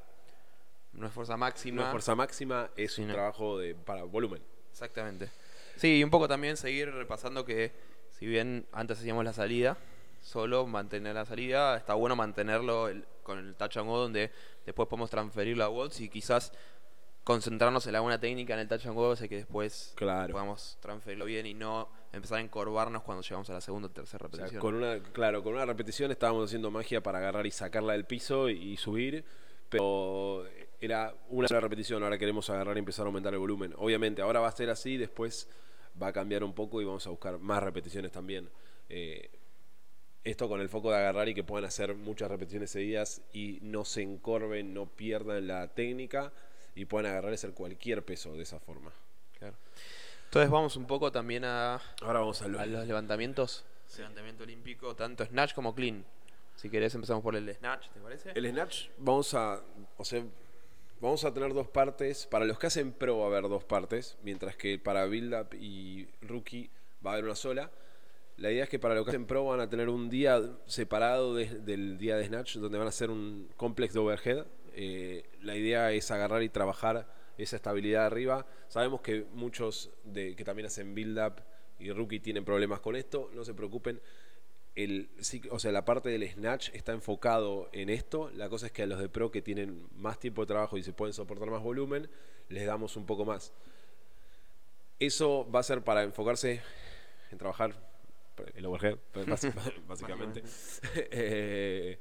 no 0.94 1.08
es 1.08 1.14
fuerza 1.14 1.38
máxima. 1.38 1.82
No 1.82 1.88
es 1.88 1.92
fuerza 1.92 2.16
máxima, 2.16 2.70
es 2.76 2.98
un 2.98 3.08
trabajo 3.08 3.58
de 3.58 3.76
para 3.76 4.04
volumen. 4.04 4.42
Exactamente. 4.72 5.30
Sí, 5.76 5.98
y 5.98 6.04
un 6.04 6.10
poco 6.10 6.28
también 6.28 6.58
seguir 6.58 6.92
repasando 6.92 7.46
que 7.46 7.72
si 8.12 8.26
bien 8.26 8.68
antes 8.72 9.00
hacíamos 9.00 9.26
la 9.26 9.34
salida, 9.34 9.78
solo 10.22 10.68
mantener 10.68 11.16
la 11.16 11.26
salida, 11.26 11.78
está 11.78 11.96
bueno 11.96 12.16
mantenerlo 12.16 12.90
con 13.24 13.40
el 13.40 13.56
touch 13.56 13.78
and 13.78 13.88
go 13.88 13.98
donde 13.98 14.32
después 14.66 14.88
podemos 14.88 15.10
transferirlo 15.10 15.64
a 15.64 15.70
Waltz 15.70 16.00
y 16.02 16.10
quizás 16.10 16.54
concentrarnos 17.24 17.86
en 17.88 17.94
la 17.94 18.00
buena 18.00 18.20
técnica 18.20 18.54
en 18.54 18.62
el 18.62 18.68
touch 18.68 18.88
and 18.88 18.96
go, 18.96 19.16
sé 19.16 19.30
que 19.30 19.36
después 19.36 19.94
podamos 19.98 20.78
transferirlo 20.82 21.26
bien 21.26 21.46
y 21.46 21.54
no 21.54 21.90
empezar 22.12 22.40
a 22.40 22.42
encorvarnos 22.42 23.04
cuando 23.04 23.22
llegamos 23.22 23.50
a 23.50 23.54
la 23.54 23.62
segunda 23.62 23.88
o 23.88 23.92
tercera 23.92 24.28
repetición. 24.28 24.60
con 24.60 24.76
una, 24.76 25.00
claro, 25.00 25.44
con 25.44 25.54
una 25.54 25.66
repetición 25.66 26.12
estábamos 26.12 26.46
haciendo 26.46 26.72
magia 26.72 27.02
para 27.02 27.20
agarrar 27.20 27.46
y 27.46 27.52
sacarla 27.52 27.94
del 27.94 28.06
piso 28.06 28.50
y 28.50 28.76
subir, 28.78 29.24
pero 29.70 30.46
era 30.80 31.14
una 31.30 31.48
sola 31.48 31.62
repetición, 31.62 32.04
ahora 32.04 32.18
queremos 32.18 32.50
agarrar 32.50 32.76
y 32.76 32.80
empezar 32.80 33.06
a 33.06 33.08
aumentar 33.08 33.34
el 33.34 33.40
volumen. 33.40 33.74
Obviamente, 33.78 34.22
ahora 34.22 34.40
va 34.40 34.48
a 34.48 34.52
ser 34.52 34.70
así, 34.70 34.98
después 34.98 35.48
va 36.02 36.08
a 36.08 36.14
cambiar 36.14 36.44
un 36.44 36.54
poco 36.54 36.82
y 36.82 36.86
vamos 36.86 37.06
a 37.06 37.12
buscar 37.12 37.38
más 37.38 37.62
repeticiones 37.62 38.12
también. 38.12 38.50
Eh, 38.90 39.30
esto 40.24 40.50
con 40.50 40.60
el 40.60 40.70
foco 40.70 40.92
de 40.92 40.98
agarrar 40.98 41.30
y 41.30 41.34
que 41.34 41.44
puedan 41.44 41.66
hacer 41.66 41.96
muchas 41.96 42.30
repeticiones 42.30 42.72
seguidas 42.72 43.22
y 43.32 43.60
no 43.62 43.86
se 43.86 44.02
encorven, 44.02 44.74
no 44.74 44.88
pierdan 44.88 45.48
la 45.48 45.68
técnica 45.70 46.34
y 46.76 46.86
puedan 46.86 47.12
agarrar 47.12 47.32
y 47.32 47.36
hacer 47.36 47.54
cualquier 47.54 48.04
peso 48.04 48.34
de 48.36 48.44
esa 48.44 48.60
forma. 48.60 48.92
Entonces 50.26 50.50
vamos 50.50 50.78
un 50.78 50.86
poco 50.86 51.12
también 51.12 51.44
a, 51.44 51.82
Ahora 52.02 52.20
vamos 52.20 52.42
a, 52.42 52.46
a 52.46 52.66
los 52.66 52.88
levantamientos. 52.88 53.66
Levantamiento 53.98 54.44
olímpico, 54.44 54.96
tanto 54.96 55.26
snatch 55.26 55.54
como 55.54 55.76
clean. 55.76 56.06
Si 56.56 56.70
querés 56.70 56.96
empezamos 56.96 57.24
por 57.24 57.36
el 57.36 57.54
snatch, 57.54 57.90
¿te 57.90 58.00
parece? 58.00 58.32
El 58.36 58.50
snatch 58.50 58.88
vamos 58.98 59.34
a, 59.34 59.62
o 59.98 60.06
sea, 60.06 60.24
Vamos 61.02 61.26
a 61.26 61.34
tener 61.34 61.52
dos 61.56 61.68
partes. 61.68 62.28
Para 62.28 62.46
los 62.46 62.60
que 62.60 62.68
hacen 62.68 62.92
pro 62.92 63.18
va 63.18 63.24
a 63.26 63.28
haber 63.30 63.50
dos 63.50 63.64
partes, 63.64 64.18
mientras 64.22 64.56
que 64.56 64.78
para 64.78 65.06
Build 65.08 65.34
Up 65.34 65.56
y 65.60 66.08
Rookie 66.22 66.70
va 67.04 67.10
a 67.10 67.14
haber 67.14 67.26
una 67.26 67.36
sola. 67.36 67.72
La 68.38 68.52
idea 68.52 68.66
es 68.66 68.70
que 68.70 68.78
para 68.78 68.94
los 68.94 69.06
que 69.06 69.10
hacen 69.10 69.26
pro 69.26 69.46
van 69.46 69.60
a 69.62 69.70
tener 69.70 69.90
un 69.90 70.12
día 70.12 70.40
separado 70.68 71.34
del 71.34 71.98
día 71.98 72.18
de 72.18 72.28
Snatch, 72.28 72.58
donde 72.58 72.78
van 72.78 72.86
a 72.86 72.90
hacer 72.90 73.10
un 73.10 73.50
complex 73.58 73.96
de 73.96 74.00
overhead. 74.00 74.46
Eh, 74.74 75.30
la 75.42 75.56
idea 75.56 75.92
es 75.92 76.10
agarrar 76.12 76.44
y 76.44 76.50
trabajar 76.50 77.08
esa 77.38 77.56
estabilidad 77.56 78.06
arriba. 78.06 78.46
Sabemos 78.68 79.02
que 79.02 79.26
muchos 79.34 79.92
de, 80.04 80.36
que 80.36 80.44
también 80.44 80.68
hacen 80.68 80.94
Build 80.94 81.20
Up 81.20 81.42
y 81.80 81.92
Rookie 81.92 82.20
tienen 82.20 82.46
problemas 82.46 82.80
con 82.80 82.96
esto. 82.96 83.30
No 83.34 83.44
se 83.44 83.54
preocupen 83.54 84.00
el, 84.76 85.10
o 85.50 85.60
sea, 85.60 85.72
la 85.72 85.84
parte 85.84 86.10
del 86.10 86.30
snatch 86.30 86.70
está 86.74 86.94
enfocado 86.94 87.70
en 87.74 87.90
esto. 87.90 88.32
La 88.32 88.50
cosa 88.50 88.68
es 88.68 88.72
que 88.72 88.84
a 88.84 88.86
los 88.86 89.00
de 89.00 89.10
pro 89.10 89.32
que 89.32 89.42
tienen 89.42 89.88
más 89.96 90.20
tiempo 90.20 90.42
de 90.42 90.48
trabajo 90.48 90.78
y 90.78 90.84
se 90.84 90.94
pueden 90.94 91.14
soportar 91.14 91.50
más 91.50 91.62
volumen, 91.62 92.10
les 92.50 92.66
damos 92.66 92.96
un 92.96 93.06
poco 93.06 93.26
más. 93.26 93.54
Eso 95.00 95.50
va 95.52 95.60
a 95.60 95.64
ser 95.64 95.82
para 95.82 96.04
enfocarse 96.04 96.62
en 97.32 97.38
trabajar 97.38 97.74
el 98.56 98.66
overhead, 98.66 98.98
básicamente. 99.88 100.44
Eh, 101.12 102.00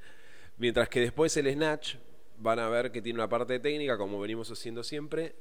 mientras 0.59 0.89
que 0.89 1.01
después 1.01 1.37
el 1.37 1.53
snatch 1.53 1.97
van 2.41 2.59
a 2.59 2.69
ver 2.69 2.91
que 2.91 3.03
tiene 3.03 3.19
una 3.19 3.29
parte 3.29 3.59
técnica, 3.61 3.97
como 3.97 4.19
venimos 4.21 4.51
haciendo 4.51 4.83
siempre, 4.83 5.35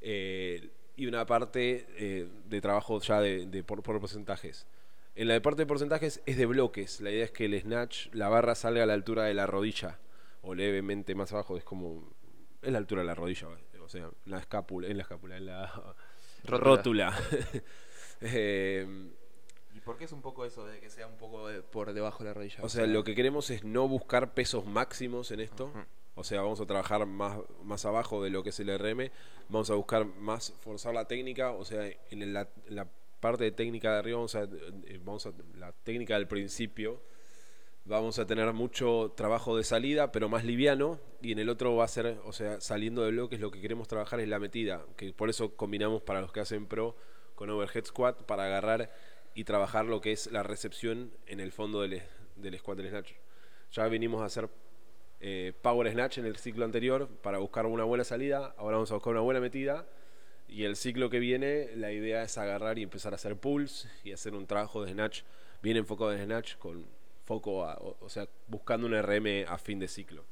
eh, 0.00 0.70
y 0.96 1.06
una 1.06 1.26
parte 1.26 1.86
eh, 1.96 2.28
de 2.46 2.60
trabajo 2.60 3.00
ya 3.00 3.20
de, 3.20 3.62
por 3.62 3.82
porcentajes. 3.82 4.66
En 5.14 5.28
la 5.28 5.34
de 5.34 5.40
parte 5.40 5.62
de 5.62 5.66
porcentajes 5.66 6.22
es 6.26 6.36
de 6.36 6.46
bloques. 6.46 7.00
La 7.00 7.10
idea 7.10 7.24
es 7.24 7.30
que 7.30 7.44
el 7.44 7.60
snatch, 7.60 8.08
la 8.12 8.28
barra 8.28 8.54
salga 8.54 8.82
a 8.82 8.86
la 8.86 8.94
altura 8.94 9.24
de 9.24 9.34
la 9.34 9.46
rodilla 9.46 9.98
o 10.42 10.54
levemente 10.54 11.14
más 11.14 11.32
abajo. 11.32 11.56
Es 11.56 11.64
como. 11.64 12.12
Es 12.62 12.72
la 12.72 12.78
altura 12.78 13.02
de 13.02 13.06
la 13.06 13.14
rodilla, 13.14 13.48
o 13.82 13.88
sea, 13.88 14.10
la 14.26 14.38
escápula, 14.38 14.88
en 14.88 14.98
la 14.98 15.02
escápula, 15.02 15.36
en 15.36 15.46
la 15.46 15.94
rótula. 16.44 17.16
Eh, 18.22 18.86
¿Y 19.72 19.80
por 19.80 19.96
qué 19.96 20.04
es 20.04 20.12
un 20.12 20.20
poco 20.20 20.44
eso 20.44 20.66
de 20.66 20.78
que 20.78 20.90
sea 20.90 21.06
un 21.06 21.16
poco 21.16 21.48
por 21.72 21.94
debajo 21.94 22.22
de 22.22 22.28
la 22.28 22.34
rodilla? 22.34 22.58
O 22.60 22.68
sea, 22.68 22.86
lo 22.86 23.02
que 23.02 23.14
queremos 23.14 23.48
es 23.48 23.64
no 23.64 23.88
buscar 23.88 24.34
pesos 24.34 24.66
máximos 24.66 25.30
en 25.30 25.40
esto. 25.40 25.72
O 26.20 26.24
sea, 26.24 26.42
vamos 26.42 26.60
a 26.60 26.66
trabajar 26.66 27.04
más, 27.06 27.38
más 27.64 27.84
abajo 27.84 28.22
de 28.22 28.30
lo 28.30 28.42
que 28.42 28.50
es 28.50 28.60
el 28.60 28.78
RM. 28.78 29.10
Vamos 29.48 29.70
a 29.70 29.74
buscar 29.74 30.04
más 30.04 30.52
forzar 30.60 30.94
la 30.94 31.06
técnica. 31.06 31.50
O 31.50 31.64
sea, 31.64 31.90
en 32.10 32.32
la 32.32 32.46
parte 33.20 33.44
de 33.44 33.52
técnica 33.52 33.92
de 33.92 33.98
arriba, 33.98 34.16
vamos 34.16 34.34
a, 34.34 34.44
eh, 34.44 35.00
vamos 35.04 35.26
a 35.26 35.32
la 35.56 35.72
técnica 35.72 36.14
del 36.14 36.26
principio, 36.26 37.00
vamos 37.84 38.18
a 38.18 38.26
tener 38.26 38.52
mucho 38.52 39.12
trabajo 39.16 39.56
de 39.56 39.62
salida, 39.62 40.10
pero 40.10 40.28
más 40.28 40.44
liviano, 40.44 40.98
y 41.22 41.32
en 41.32 41.38
el 41.38 41.48
otro 41.48 41.76
va 41.76 41.84
a 41.84 41.88
ser, 41.88 42.18
o 42.24 42.32
sea, 42.32 42.60
saliendo 42.60 43.02
de 43.04 43.10
bloques, 43.12 43.38
lo 43.38 43.50
que 43.50 43.60
queremos 43.60 43.86
trabajar 43.88 44.20
es 44.20 44.28
la 44.28 44.38
metida, 44.38 44.84
que 44.96 45.12
por 45.12 45.28
eso 45.30 45.54
combinamos 45.54 46.02
para 46.02 46.20
los 46.20 46.32
que 46.32 46.40
hacen 46.40 46.66
pro 46.66 46.96
con 47.34 47.50
overhead 47.50 47.84
squat 47.84 48.22
para 48.24 48.44
agarrar 48.44 48.90
y 49.34 49.44
trabajar 49.44 49.84
lo 49.84 50.00
que 50.00 50.12
es 50.12 50.30
la 50.32 50.42
recepción 50.42 51.12
en 51.26 51.40
el 51.40 51.52
fondo 51.52 51.82
del, 51.82 52.02
del 52.36 52.58
squat 52.58 52.78
del 52.78 52.88
snatch. 52.88 53.12
Ya 53.72 53.86
vinimos 53.86 54.22
a 54.22 54.24
hacer 54.24 54.50
eh, 55.20 55.52
power 55.60 55.90
snatch 55.90 56.18
en 56.18 56.26
el 56.26 56.36
ciclo 56.36 56.64
anterior 56.64 57.08
para 57.22 57.38
buscar 57.38 57.66
una 57.66 57.84
buena 57.84 58.04
salida, 58.04 58.54
ahora 58.56 58.76
vamos 58.76 58.90
a 58.90 58.94
buscar 58.94 59.12
una 59.12 59.20
buena 59.20 59.40
metida. 59.40 59.86
Y 60.48 60.64
el 60.64 60.74
ciclo 60.74 61.10
que 61.10 61.20
viene, 61.20 61.70
la 61.76 61.92
idea 61.92 62.22
es 62.24 62.36
agarrar 62.36 62.78
y 62.78 62.82
empezar 62.82 63.12
a 63.12 63.16
hacer 63.16 63.36
pulls 63.36 63.88
y 64.02 64.12
hacer 64.12 64.34
un 64.34 64.46
trabajo 64.46 64.84
de 64.84 64.92
snatch 64.92 65.22
bien 65.62 65.76
enfocado 65.76 66.12
en 66.12 66.24
snatch 66.24 66.56
con 66.56 66.84
foco, 67.24 67.58
o, 68.00 68.08
sea, 68.08 68.26
buscando 68.48 68.88
un 68.88 69.00
RM 69.00 69.46
a 69.46 69.58
fin 69.58 69.78
de 69.78 69.86
ciclo. 69.86 70.24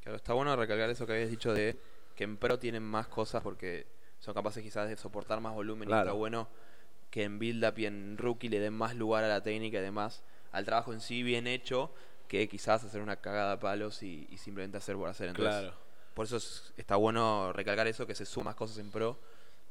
Claro, 0.00 0.16
está 0.16 0.32
bueno 0.32 0.56
recalcar 0.56 0.88
eso 0.88 1.06
que 1.06 1.12
habías 1.12 1.28
dicho 1.28 1.52
de 1.52 1.76
que 2.16 2.24
en 2.24 2.38
pro 2.38 2.58
tienen 2.58 2.82
más 2.82 3.08
cosas 3.08 3.42
porque 3.42 3.86
son 4.18 4.32
capaces 4.32 4.62
quizás 4.62 4.88
de 4.88 4.96
soportar 4.96 5.40
más 5.40 5.54
volumen 5.54 5.90
y 5.90 5.92
está 5.92 6.12
bueno 6.12 6.48
que 7.10 7.24
en 7.24 7.38
build 7.38 7.64
up 7.64 7.78
y 7.78 7.86
en 7.86 8.16
rookie 8.16 8.48
le 8.48 8.60
den 8.60 8.72
más 8.72 8.94
lugar 8.94 9.24
a 9.24 9.28
la 9.28 9.42
técnica 9.42 9.78
y 9.78 9.82
demás 9.82 10.22
al 10.52 10.64
trabajo 10.64 10.92
en 10.92 11.00
sí 11.00 11.22
bien 11.22 11.46
hecho 11.46 11.92
que 12.30 12.48
quizás 12.48 12.84
hacer 12.84 13.02
una 13.02 13.16
cagada 13.16 13.54
a 13.54 13.58
palos 13.58 14.04
y, 14.04 14.24
simplemente 14.36 14.76
hacer 14.78 14.94
por 14.94 15.08
hacer. 15.08 15.30
Entonces, 15.30 15.52
claro. 15.52 15.74
Por 16.14 16.26
eso 16.26 16.36
está 16.76 16.94
bueno 16.94 17.52
recalcar 17.52 17.88
eso, 17.88 18.06
que 18.06 18.14
se 18.14 18.24
suman 18.24 18.46
más 18.46 18.54
cosas 18.54 18.78
en 18.78 18.92
pro. 18.92 19.18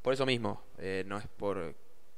Por 0.01 0.13
eso 0.13 0.25
mismo, 0.25 0.61
eh, 0.77 1.05
no 1.07 1.17
es 1.17 1.25
por... 1.27 1.73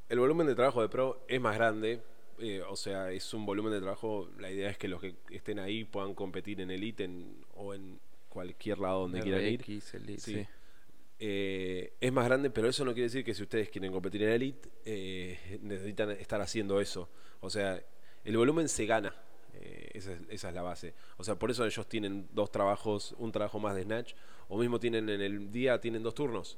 El 0.10 0.20
volumen 0.20 0.48
de 0.48 0.56
trabajo 0.56 0.82
de 0.82 0.90
pro 0.90 1.24
es 1.28 1.40
más 1.40 1.56
grande, 1.56 2.02
eh, 2.40 2.64
o 2.68 2.76
sea, 2.76 3.12
es 3.12 3.32
un 3.36 3.46
volumen 3.46 3.72
de 3.72 3.82
trabajo, 3.82 4.30
la 4.40 4.50
idea 4.50 4.72
es 4.72 4.80
que 4.80 4.88
los 4.88 5.00
que 5.00 5.14
estén 5.30 5.60
ahí 5.60 5.84
puedan 5.84 6.16
competir 6.16 6.60
en 6.60 6.72
elite 6.72 7.08
o 7.54 7.76
en 7.76 8.00
cualquier 8.28 8.80
lado 8.80 9.02
donde 9.02 9.22
quieran 9.22 9.44
ir. 9.44 9.64
sí. 10.18 10.48
Eh, 11.20 11.94
es 12.02 12.12
más 12.12 12.26
grande, 12.26 12.50
pero 12.50 12.68
eso 12.68 12.84
no 12.84 12.94
quiere 12.94 13.10
decir 13.10 13.24
que 13.24 13.36
si 13.36 13.44
ustedes 13.44 13.70
quieren 13.70 13.92
competir 13.92 14.24
en 14.24 14.30
elite, 14.30 15.60
necesitan 15.62 16.10
estar 16.10 16.42
haciendo 16.42 16.82
eso. 16.82 17.08
O 17.42 17.50
sea, 17.52 17.80
el 18.24 18.38
volumen 18.38 18.68
se 18.68 18.88
gana. 18.88 19.14
Eh, 19.72 19.92
esa, 19.94 20.50
es, 20.50 20.54
la 20.54 20.62
base. 20.62 20.94
O 21.18 21.24
sea, 21.24 21.36
por 21.36 21.50
eso 21.50 21.66
ellos 21.66 21.88
tienen 21.88 22.28
dos 22.34 22.52
trabajos, 22.52 23.16
un 23.18 23.32
trabajo 23.32 23.60
más 23.60 23.76
de 23.76 23.84
snatch, 23.84 24.14
o 24.50 24.58
mismo 24.58 24.80
tienen 24.80 25.10
en 25.10 25.22
el 25.22 25.52
día, 25.52 25.80
tienen 25.80 26.04
dos 26.04 26.14
turnos. 26.14 26.58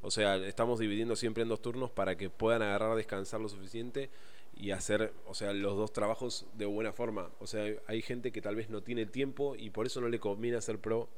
O 0.00 0.10
sea, 0.10 0.36
estamos 0.36 0.78
dividiendo 0.78 1.16
siempre 1.16 1.42
en 1.42 1.48
dos 1.48 1.60
turnos 1.60 1.90
para 1.90 2.16
que 2.16 2.30
puedan 2.30 2.62
agarrar, 2.62 2.96
descansar 2.96 3.40
lo 3.40 3.48
suficiente 3.48 4.10
y 4.54 4.70
hacer, 4.70 5.12
o 5.26 5.34
sea, 5.34 5.52
los 5.52 5.76
dos 5.76 5.92
trabajos 5.92 6.46
de 6.54 6.66
buena 6.66 6.92
forma. 6.92 7.30
O 7.40 7.46
sea, 7.46 7.64
hay 7.86 8.02
gente 8.02 8.30
que 8.30 8.42
tal 8.42 8.54
vez 8.54 8.70
no 8.70 8.82
tiene 8.82 9.06
tiempo 9.06 9.56
y 9.56 9.70
por 9.70 9.86
eso 9.86 10.00
no 10.00 10.08
le 10.08 10.20
conviene 10.20 10.56
hacer 10.56 10.78
pro 10.78 11.08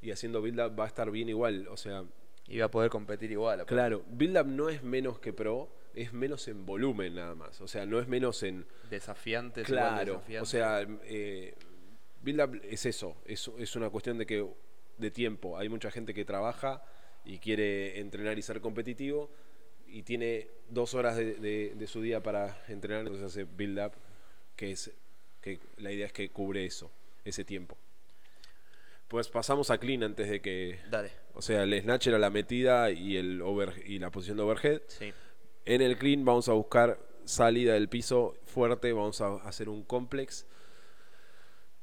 y 0.00 0.10
haciendo 0.10 0.40
build 0.40 0.60
up 0.60 0.78
va 0.78 0.84
a 0.84 0.88
estar 0.88 1.10
bien 1.10 1.28
igual. 1.28 1.68
O 1.68 1.76
sea, 1.76 2.04
y 2.48 2.58
va 2.58 2.66
a 2.66 2.70
poder 2.70 2.90
competir 2.90 3.30
igual. 3.30 3.64
Claro, 3.66 4.02
build 4.10 4.38
up 4.38 4.46
no 4.46 4.68
es 4.68 4.82
menos 4.82 5.18
que 5.18 5.32
pro, 5.32 5.68
es 6.02 6.12
menos 6.12 6.48
en 6.48 6.64
volumen 6.64 7.14
nada 7.14 7.34
más. 7.34 7.60
O 7.60 7.68
sea, 7.68 7.86
no 7.86 7.98
es 8.00 8.08
menos 8.08 8.42
en. 8.42 8.66
Desafiantes. 8.90 9.66
Claro. 9.66 10.22
O 10.40 10.46
sea, 10.46 10.86
eh, 11.04 11.54
build 12.22 12.40
up 12.40 12.60
es 12.64 12.86
eso. 12.86 13.16
Es, 13.24 13.50
es 13.58 13.76
una 13.76 13.90
cuestión 13.90 14.18
de 14.18 14.26
que 14.26 14.46
de 14.98 15.10
tiempo. 15.10 15.58
Hay 15.58 15.68
mucha 15.68 15.90
gente 15.90 16.14
que 16.14 16.24
trabaja 16.24 16.82
y 17.24 17.38
quiere 17.38 18.00
entrenar 18.00 18.38
y 18.38 18.42
ser 18.42 18.60
competitivo 18.60 19.30
y 19.86 20.02
tiene 20.02 20.48
dos 20.68 20.94
horas 20.94 21.16
de, 21.16 21.84
su 21.86 22.02
día 22.02 22.22
para 22.22 22.62
entrenar, 22.68 23.00
entonces 23.00 23.24
hace 23.24 23.44
build 23.44 23.78
up, 23.78 23.92
que 24.56 24.72
es 24.72 24.92
que 25.40 25.60
la 25.78 25.92
idea 25.92 26.06
es 26.06 26.12
que 26.12 26.30
cubre 26.30 26.64
eso, 26.64 26.90
ese 27.24 27.44
tiempo. 27.44 27.76
Pues 29.06 29.28
pasamos 29.28 29.70
a 29.70 29.78
clean 29.78 30.02
antes 30.02 30.28
de 30.28 30.40
que. 30.40 30.80
Dale. 30.90 31.10
O 31.32 31.40
sea, 31.40 31.62
el 31.62 31.80
snatch 31.80 32.08
era 32.08 32.18
la 32.18 32.28
metida 32.28 32.90
y 32.90 33.16
el 33.16 33.40
over 33.40 33.82
y 33.86 33.98
la 33.98 34.10
posición 34.10 34.36
de 34.36 34.42
overhead. 34.42 34.82
Sí. 34.88 35.12
En 35.64 35.82
el 35.82 35.98
clean 35.98 36.24
vamos 36.24 36.48
a 36.48 36.52
buscar 36.52 36.98
salida 37.24 37.74
del 37.74 37.88
piso 37.88 38.34
fuerte, 38.46 38.92
vamos 38.92 39.20
a 39.20 39.36
hacer 39.36 39.68
un 39.68 39.82
complex. 39.82 40.46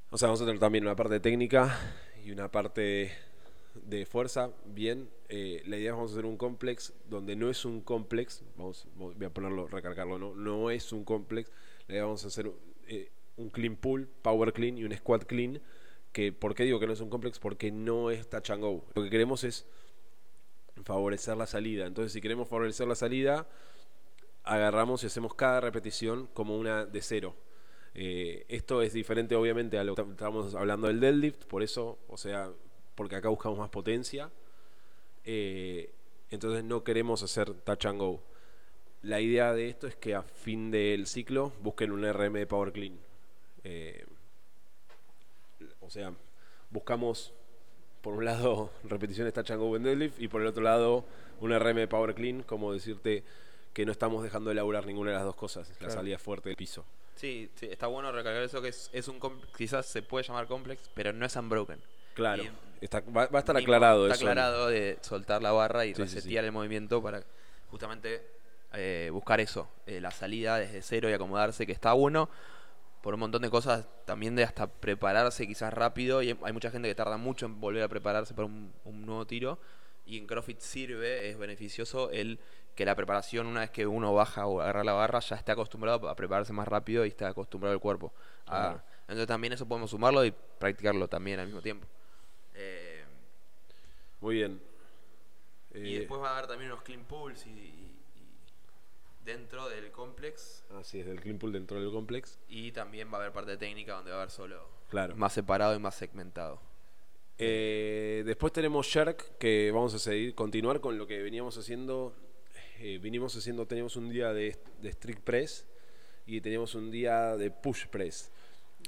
O 0.10 0.18
sea, 0.18 0.28
vamos 0.28 0.42
a 0.42 0.46
tener 0.46 0.60
también 0.60 0.84
una 0.84 0.96
parte 0.96 1.20
técnica 1.20 1.78
y 2.26 2.32
una 2.32 2.50
parte 2.50 3.12
de 3.76 4.06
fuerza. 4.06 4.52
Bien, 4.66 5.10
eh, 5.30 5.62
la 5.66 5.78
idea 5.78 5.92
es 5.92 5.96
vamos 5.96 6.12
a 6.12 6.14
hacer 6.16 6.26
un 6.26 6.38
complex 6.38 6.94
donde 7.10 7.36
no 7.36 7.50
es 7.50 7.66
un 7.66 7.82
complex, 7.82 8.44
vamos, 8.58 8.88
voy 8.96 9.26
a 9.26 9.30
ponerlo, 9.30 9.68
recargarlo, 9.68 10.18
no, 10.18 10.34
no 10.34 10.72
es 10.72 10.92
un 10.92 11.04
complex. 11.04 11.52
La 11.88 11.96
idea 11.96 12.06
vamos 12.06 12.24
a 12.24 12.28
hacer 12.28 12.52
eh, 12.88 13.12
un 13.38 13.50
clean 13.50 13.76
pull, 13.76 14.08
power 14.22 14.54
clean 14.54 14.78
y 14.78 14.84
un 14.84 14.96
squat 14.96 15.26
clean. 15.26 15.62
Que, 16.12 16.32
¿Por 16.32 16.56
qué 16.56 16.64
digo 16.64 16.80
que 16.80 16.88
no 16.88 16.94
es 16.94 17.02
un 17.02 17.10
complex? 17.10 17.40
Porque 17.40 17.72
no 17.72 18.10
es 18.10 18.30
touch. 18.30 18.50
Lo 18.50 19.04
que 19.04 19.10
queremos 19.10 19.44
es 19.44 19.68
favorecer 20.84 21.38
la 21.38 21.48
salida. 21.48 21.86
Entonces, 21.86 22.12
si 22.12 22.22
queremos 22.22 22.48
favorecer 22.48 22.88
la 22.88 22.96
salida, 22.96 23.48
agarramos 24.44 25.04
y 25.04 25.08
hacemos 25.08 25.34
cada 25.36 25.62
repetición 25.62 26.28
como 26.34 26.58
una 26.58 26.86
de 26.86 27.02
cero. 27.02 27.36
Eh, 27.94 28.46
esto 28.50 28.82
es 28.82 28.94
diferente 28.94 29.36
obviamente 29.36 29.78
a 29.80 29.84
lo 29.84 29.96
que 29.96 30.02
estamos 30.02 30.54
hablando 30.54 30.88
del 30.88 31.00
deadlift, 31.00 31.46
por 31.46 31.64
eso, 31.64 31.98
o 32.10 32.18
sea, 32.18 32.52
porque 32.94 33.16
acá 33.16 33.30
buscamos 33.30 33.58
más 33.58 33.70
potencia. 33.70 34.30
Eh, 35.24 35.92
entonces 36.30 36.64
no 36.64 36.84
queremos 36.84 37.24
hacer 37.24 37.54
touch 37.54 37.86
and 37.86 38.00
go. 38.00 38.22
La 39.02 39.22
idea 39.22 39.54
de 39.54 39.70
esto 39.70 39.88
es 39.88 39.96
que 39.96 40.16
a 40.16 40.24
fin 40.24 40.72
del 40.72 41.08
ciclo 41.08 41.54
busquen 41.62 41.92
un 41.92 42.04
RM 42.04 42.34
de 42.34 42.48
Power 42.48 42.72
Clean. 42.72 42.98
Eh, 43.64 44.06
o 45.80 45.90
sea, 45.90 46.14
buscamos 46.70 47.34
por 48.06 48.14
un 48.14 48.24
lado 48.24 48.70
repeticiones 48.84 49.34
touch 49.34 49.50
and 49.50 49.60
go 49.60 49.76
en 49.76 49.82
deadlift 49.82 50.22
y 50.22 50.28
por 50.28 50.40
el 50.40 50.48
otro 50.48 50.62
lado 50.62 51.04
un 51.42 51.52
RM 51.52 51.76
de 51.76 51.88
Power 51.88 52.14
Clean, 52.14 52.44
como 52.44 52.72
decirte 52.72 53.24
que 53.74 53.84
no 53.84 53.92
estamos 53.92 54.22
dejando 54.22 54.50
de 54.50 54.56
laburar 54.56 54.86
ninguna 54.86 55.10
de 55.10 55.18
las 55.18 55.26
dos 55.26 55.36
cosas, 55.36 55.74
la 55.82 55.90
salida 55.90 56.20
fuerte 56.20 56.50
del 56.50 56.56
piso. 56.56 56.86
Sí, 57.16 57.50
sí, 57.56 57.66
está 57.66 57.88
bueno 57.88 58.12
recalcar 58.12 58.44
eso 58.44 58.62
que 58.62 58.68
es, 58.68 58.92
es 58.94 59.08
un 59.08 59.20
quizás 59.58 59.88
se 59.88 60.04
puede 60.04 60.24
llamar 60.24 60.46
complex, 60.46 60.88
pero 60.94 61.14
no 61.14 61.26
es 61.26 61.36
unbroken. 61.36 61.82
Claro, 62.14 62.44
está, 62.80 63.00
va, 63.02 63.24
a 63.24 63.40
estar 63.40 63.58
aclarado 63.58 64.08
está 64.08 64.16
aclarado 64.18 64.68
de 64.68 65.00
soltar 65.02 65.42
la 65.42 65.52
barra 65.52 65.88
y 65.88 65.94
resetear 65.94 66.46
el 66.46 66.52
movimiento 66.52 67.02
para 67.02 67.24
justamente 67.72 68.22
eh, 68.74 69.10
buscar 69.12 69.40
eso, 69.40 69.68
eh, 69.88 70.00
la 70.00 70.12
salida 70.12 70.60
desde 70.60 70.84
cero 70.84 71.10
y 71.10 71.14
acomodarse, 71.14 71.66
que 71.66 71.72
está 71.72 71.94
bueno 71.94 72.30
por 73.06 73.14
un 73.14 73.20
montón 73.20 73.44
de 73.44 73.52
cosas, 73.52 73.88
también 74.06 74.36
de 74.36 74.44
hasta 74.44 74.66
prepararse 74.66 75.46
quizás 75.46 75.72
rápido, 75.72 76.24
y 76.24 76.36
hay 76.42 76.54
mucha 76.54 76.72
gente 76.72 76.88
que 76.88 76.96
tarda 76.96 77.18
mucho 77.18 77.46
en 77.46 77.62
volver 77.62 77.84
a 77.84 77.88
prepararse 77.88 78.34
para 78.34 78.48
un, 78.48 78.74
un 78.84 79.06
nuevo 79.06 79.28
tiro, 79.28 79.60
y 80.08 80.18
en 80.18 80.26
CrossFit 80.26 80.60
sirve, 80.60 81.30
es 81.30 81.38
beneficioso 81.38 82.10
el 82.10 82.40
que 82.74 82.84
la 82.84 82.96
preparación, 82.96 83.46
una 83.46 83.60
vez 83.60 83.70
que 83.70 83.86
uno 83.86 84.12
baja 84.16 84.48
o 84.48 84.60
agarra 84.60 84.84
la 84.84 84.94
barra, 84.94 85.20
ya 85.20 85.36
está 85.36 85.52
acostumbrado 85.52 86.10
a 86.10 86.16
prepararse 86.16 86.52
más 86.52 86.68
rápido 86.68 87.06
y 87.06 87.10
está 87.10 87.28
acostumbrado 87.28 87.76
el 87.76 87.80
cuerpo. 87.80 88.12
entonces 89.02 89.28
también 89.28 89.54
eso 89.54 89.68
podemos 89.68 89.92
sumarlo 89.92 90.26
y 90.26 90.34
practicarlo 90.58 91.08
también 91.08 91.40
al 91.40 91.46
mismo 91.46 91.62
tiempo. 91.62 91.86
Eh, 92.56 93.04
Muy 94.20 94.34
bien. 94.34 94.60
y 95.76 95.96
eh, 95.96 96.00
después 96.00 96.20
va 96.20 96.30
a 96.30 96.38
haber 96.40 96.48
también 96.48 96.72
unos 96.72 96.84
clean 96.84 97.04
pools 97.04 97.46
y, 97.46 97.85
dentro 99.26 99.68
del 99.68 99.92
complex. 99.92 100.64
Así 100.80 101.00
es, 101.00 101.06
del 101.06 101.20
clean 101.20 101.38
pool 101.38 101.52
dentro 101.52 101.80
del 101.82 101.92
complex. 101.92 102.40
Y 102.48 102.72
también 102.72 103.12
va 103.12 103.18
a 103.18 103.22
haber 103.22 103.34
parte 103.34 103.58
técnica 103.58 103.96
donde 103.96 104.12
va 104.12 104.18
a 104.18 104.20
haber 104.22 104.32
solo 104.32 104.70
claro. 104.90 105.16
más 105.16 105.34
separado 105.34 105.76
y 105.76 105.80
más 105.80 105.96
segmentado. 105.96 106.62
Eh, 107.38 108.24
después 108.26 108.54
tenemos 108.54 108.88
Shark, 108.88 109.38
que 109.38 109.72
vamos 109.72 109.94
a 109.94 110.00
seguir, 110.00 110.36
continuar 110.36 110.80
con 110.80 110.98
lo 110.98 111.06
que 111.06 111.22
veníamos 111.22 111.58
haciendo 111.58 112.16
eh, 112.80 113.00
vinimos 113.02 113.36
haciendo, 113.36 113.66
teníamos 113.66 113.96
un 113.96 114.10
día 114.10 114.34
de, 114.34 114.58
strict 114.84 115.22
press 115.22 115.66
y 116.26 116.42
teníamos 116.42 116.76
un 116.76 116.92
día 116.92 117.38
de 117.38 117.50
push 117.50 117.88
press. 117.88 118.32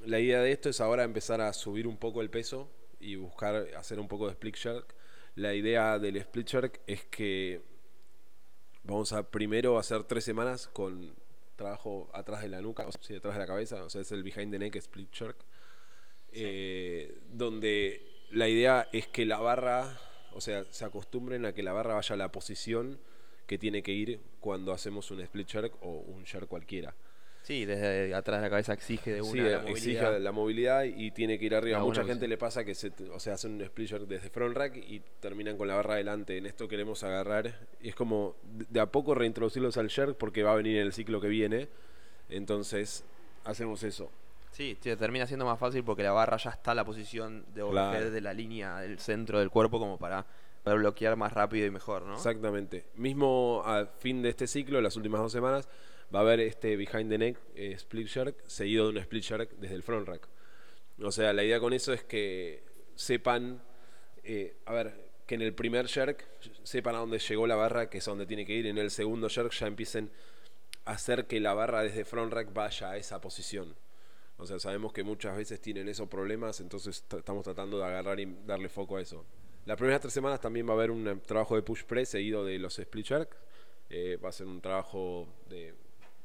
La 0.05 0.19
idea 0.19 0.41
de 0.41 0.51
esto 0.51 0.69
es 0.69 0.81
ahora 0.81 1.03
empezar 1.03 1.39
a 1.41 1.53
subir 1.53 1.87
un 1.87 1.97
poco 1.97 2.21
el 2.21 2.29
peso 2.29 2.69
y 2.99 3.15
buscar 3.15 3.55
hacer 3.77 3.99
un 3.99 4.07
poco 4.07 4.25
de 4.25 4.33
split 4.33 4.55
jerk. 4.55 4.93
La 5.35 5.53
idea 5.53 5.99
del 5.99 6.17
split 6.17 6.47
jerk 6.47 6.81
es 6.85 7.05
que 7.05 7.61
vamos 8.87 9.11
a 9.13 9.29
primero 9.29 9.77
hacer 9.77 10.03
tres 10.05 10.23
semanas 10.23 10.67
con 10.71 11.13
trabajo 11.55 12.09
atrás 12.13 12.41
de 12.41 12.49
la 12.49 12.61
nuca, 12.61 12.87
o 12.87 12.91
sea, 12.91 13.17
atrás 13.17 13.35
de 13.35 13.39
la 13.39 13.47
cabeza, 13.47 13.83
o 13.83 13.89
sea, 13.89 14.01
es 14.01 14.11
el 14.11 14.23
behind 14.23 14.51
the 14.51 14.59
neck 14.59 14.75
split 14.77 15.11
jerk, 15.11 15.37
eh, 16.31 17.19
donde 17.31 18.01
la 18.31 18.47
idea 18.47 18.87
es 18.93 19.07
que 19.07 19.25
la 19.25 19.39
barra, 19.39 19.99
o 20.33 20.41
sea, 20.41 20.63
se 20.69 20.85
acostumbren 20.85 21.45
a 21.45 21.53
que 21.53 21.63
la 21.63 21.73
barra 21.73 21.95
vaya 21.95 22.13
a 22.13 22.17
la 22.17 22.31
posición 22.31 22.99
que 23.45 23.57
tiene 23.57 23.83
que 23.83 23.91
ir 23.91 24.19
cuando 24.39 24.71
hacemos 24.71 25.09
un 25.11 25.21
split 25.21 25.47
shark 25.47 25.73
o 25.81 25.89
un 25.89 26.23
shark 26.23 26.47
cualquiera. 26.47 26.95
Sí, 27.47 27.63
desde 27.63 28.13
atrás 28.13 28.41
de 28.41 28.47
la 28.47 28.49
cabeza 28.49 28.73
exige 28.73 29.13
de 29.13 29.21
una 29.21 29.31
sí, 29.31 29.37
la 29.37 29.59
movilidad. 29.59 29.69
exige 29.69 30.19
la 30.19 30.31
movilidad 30.33 30.83
y 30.83 31.11
tiene 31.11 31.39
que 31.39 31.45
ir 31.45 31.55
arriba. 31.55 31.77
A 31.77 31.81
mucha 31.81 32.03
gente 32.03 32.27
le 32.27 32.37
pasa 32.37 32.65
que 32.65 32.75
se, 32.75 32.91
o 33.09 33.21
sea, 33.21 33.35
hacen 33.35 33.53
un 33.53 33.61
split 33.61 33.89
desde 33.89 34.29
front 34.29 34.53
rack 34.53 34.75
y 34.75 35.01
terminan 35.21 35.57
con 35.57 35.69
la 35.69 35.75
barra 35.75 35.93
adelante. 35.93 36.37
En 36.37 36.45
esto 36.45 36.67
queremos 36.67 37.05
agarrar 37.05 37.57
y 37.79 37.87
es 37.87 37.95
como 37.95 38.35
de 38.43 38.81
a 38.81 38.87
poco 38.87 39.15
reintroducirlos 39.15 39.77
al 39.77 39.89
jerk 39.89 40.17
porque 40.17 40.43
va 40.43 40.51
a 40.51 40.55
venir 40.55 40.75
en 40.75 40.87
el 40.87 40.91
ciclo 40.91 41.21
que 41.21 41.29
viene. 41.29 41.69
Entonces, 42.27 43.05
hacemos 43.45 43.81
eso. 43.83 44.11
Sí, 44.51 44.77
termina 44.81 45.25
siendo 45.25 45.45
más 45.45 45.57
fácil 45.57 45.85
porque 45.85 46.03
la 46.03 46.11
barra 46.11 46.35
ya 46.35 46.49
está 46.49 46.71
en 46.71 46.77
la 46.77 46.83
posición 46.83 47.45
de 47.55 47.61
overhead 47.61 48.11
de 48.11 48.19
la 48.19 48.33
línea 48.33 48.79
del 48.79 48.99
centro 48.99 49.39
del 49.39 49.51
cuerpo 49.51 49.79
como 49.79 49.97
para 49.97 50.25
para 50.63 50.75
bloquear 50.75 51.15
más 51.15 51.31
rápido 51.31 51.65
y 51.65 51.71
mejor, 51.71 52.01
¿no? 52.01 52.15
Exactamente. 52.15 52.87
Mismo 52.95 53.61
al 53.65 53.87
fin 53.99 54.21
de 54.21 54.27
este 54.27 54.47
ciclo, 54.47 54.81
las 54.81 54.97
últimas 54.97 55.21
dos 55.21 55.31
semanas, 55.31 55.69
va 56.13 56.19
a 56.19 56.21
haber 56.21 56.39
este 56.39 56.75
behind 56.77 57.09
the 57.09 57.17
neck 57.17 57.37
eh, 57.55 57.73
split 57.73 58.07
jerk 58.07 58.43
seguido 58.47 58.85
de 58.85 58.91
un 58.91 58.97
split 58.97 59.23
jerk 59.23 59.51
desde 59.57 59.75
el 59.75 59.83
front 59.83 60.07
rack. 60.07 60.27
O 61.01 61.11
sea, 61.11 61.33
la 61.33 61.43
idea 61.43 61.59
con 61.59 61.73
eso 61.73 61.93
es 61.93 62.03
que 62.03 62.63
sepan, 62.95 63.61
eh, 64.23 64.57
a 64.65 64.73
ver, 64.73 65.11
que 65.25 65.35
en 65.35 65.41
el 65.41 65.53
primer 65.53 65.87
jerk 65.87 66.25
sepan 66.63 66.95
a 66.95 66.99
dónde 66.99 67.19
llegó 67.19 67.45
la 67.45 67.55
barra, 67.55 67.89
que 67.89 67.99
es 67.99 68.07
a 68.07 68.11
donde 68.11 68.25
tiene 68.25 68.45
que 68.45 68.53
ir, 68.53 68.65
y 68.65 68.69
en 68.69 68.77
el 68.77 68.89
segundo 68.89 69.29
jerk 69.29 69.51
ya 69.51 69.67
empiecen 69.67 70.09
a 70.85 70.91
hacer 70.91 71.27
que 71.27 71.39
la 71.39 71.53
barra 71.53 71.83
desde 71.83 72.05
front 72.05 72.33
rack 72.33 72.53
vaya 72.53 72.91
a 72.91 72.97
esa 72.97 73.21
posición. 73.21 73.75
O 74.37 74.45
sea, 74.45 74.59
sabemos 74.59 74.93
que 74.93 75.03
muchas 75.03 75.35
veces 75.35 75.59
tienen 75.59 75.89
esos 75.89 76.07
problemas, 76.07 76.59
entonces 76.61 77.03
estamos 77.15 77.43
tratando 77.43 77.77
de 77.79 77.85
agarrar 77.85 78.19
y 78.19 78.37
darle 78.45 78.69
foco 78.69 78.97
a 78.97 79.01
eso. 79.01 79.25
Las 79.65 79.77
primeras 79.77 79.99
tres 79.99 80.13
semanas 80.13 80.39
también 80.39 80.65
va 80.65 80.71
a 80.71 80.75
haber 80.75 80.91
un 80.91 81.07
eh, 81.07 81.15
trabajo 81.25 81.55
de 81.55 81.61
push 81.61 81.83
press 81.83 82.09
seguido 82.09 82.45
de 82.45 82.57
los 82.57 82.79
split 82.79 83.05
jerk. 83.05 83.35
Eh, 83.89 84.17
va 84.23 84.29
a 84.29 84.31
ser 84.31 84.47
un 84.47 84.61
trabajo 84.61 85.27
de 85.49 85.73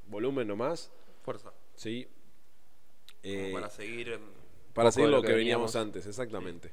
volumen 0.07 0.49
nomás. 0.49 0.91
Fuerza. 1.23 1.53
Sí. 1.75 2.09
Eh, 3.23 3.51
para 3.53 3.71
seguir. 3.71 4.19
Para 4.75 4.91
seguir 4.91 5.11
lo 5.11 5.23
que, 5.23 5.33
veníamos, 5.33 5.77
antes, 5.77 6.07
exactamente. 6.07 6.73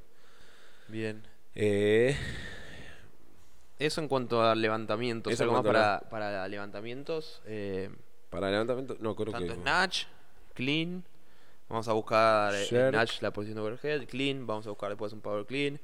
Bien. 0.88 1.24
Eso 3.78 4.02
en 4.02 4.08
cuanto 4.08 4.42
a 4.42 4.56
levantamientos. 4.56 5.40
¿Algo 5.40 5.54
más 5.54 5.64
para, 5.64 6.00
para 6.10 6.48
levantamientos? 6.48 7.42
para 8.30 8.52
levantamientos, 8.52 9.00
no, 9.00 9.16
creo 9.16 9.32
tanto 9.32 9.54
Snatch, 9.56 10.06
clean. 10.54 11.04
Vamos 11.68 11.88
a 11.88 11.94
buscar 11.94 12.54
Snatch, 12.54 13.22
la 13.22 13.32
posición 13.32 13.56
de 13.56 13.62
overhead. 13.62 14.08
Clean. 14.08 14.48
Vamos 14.48 14.66
a 14.66 14.70
buscar 14.70 14.90
después 14.90 15.14
un 15.14 15.22
power 15.22 15.46
clean 15.46 15.80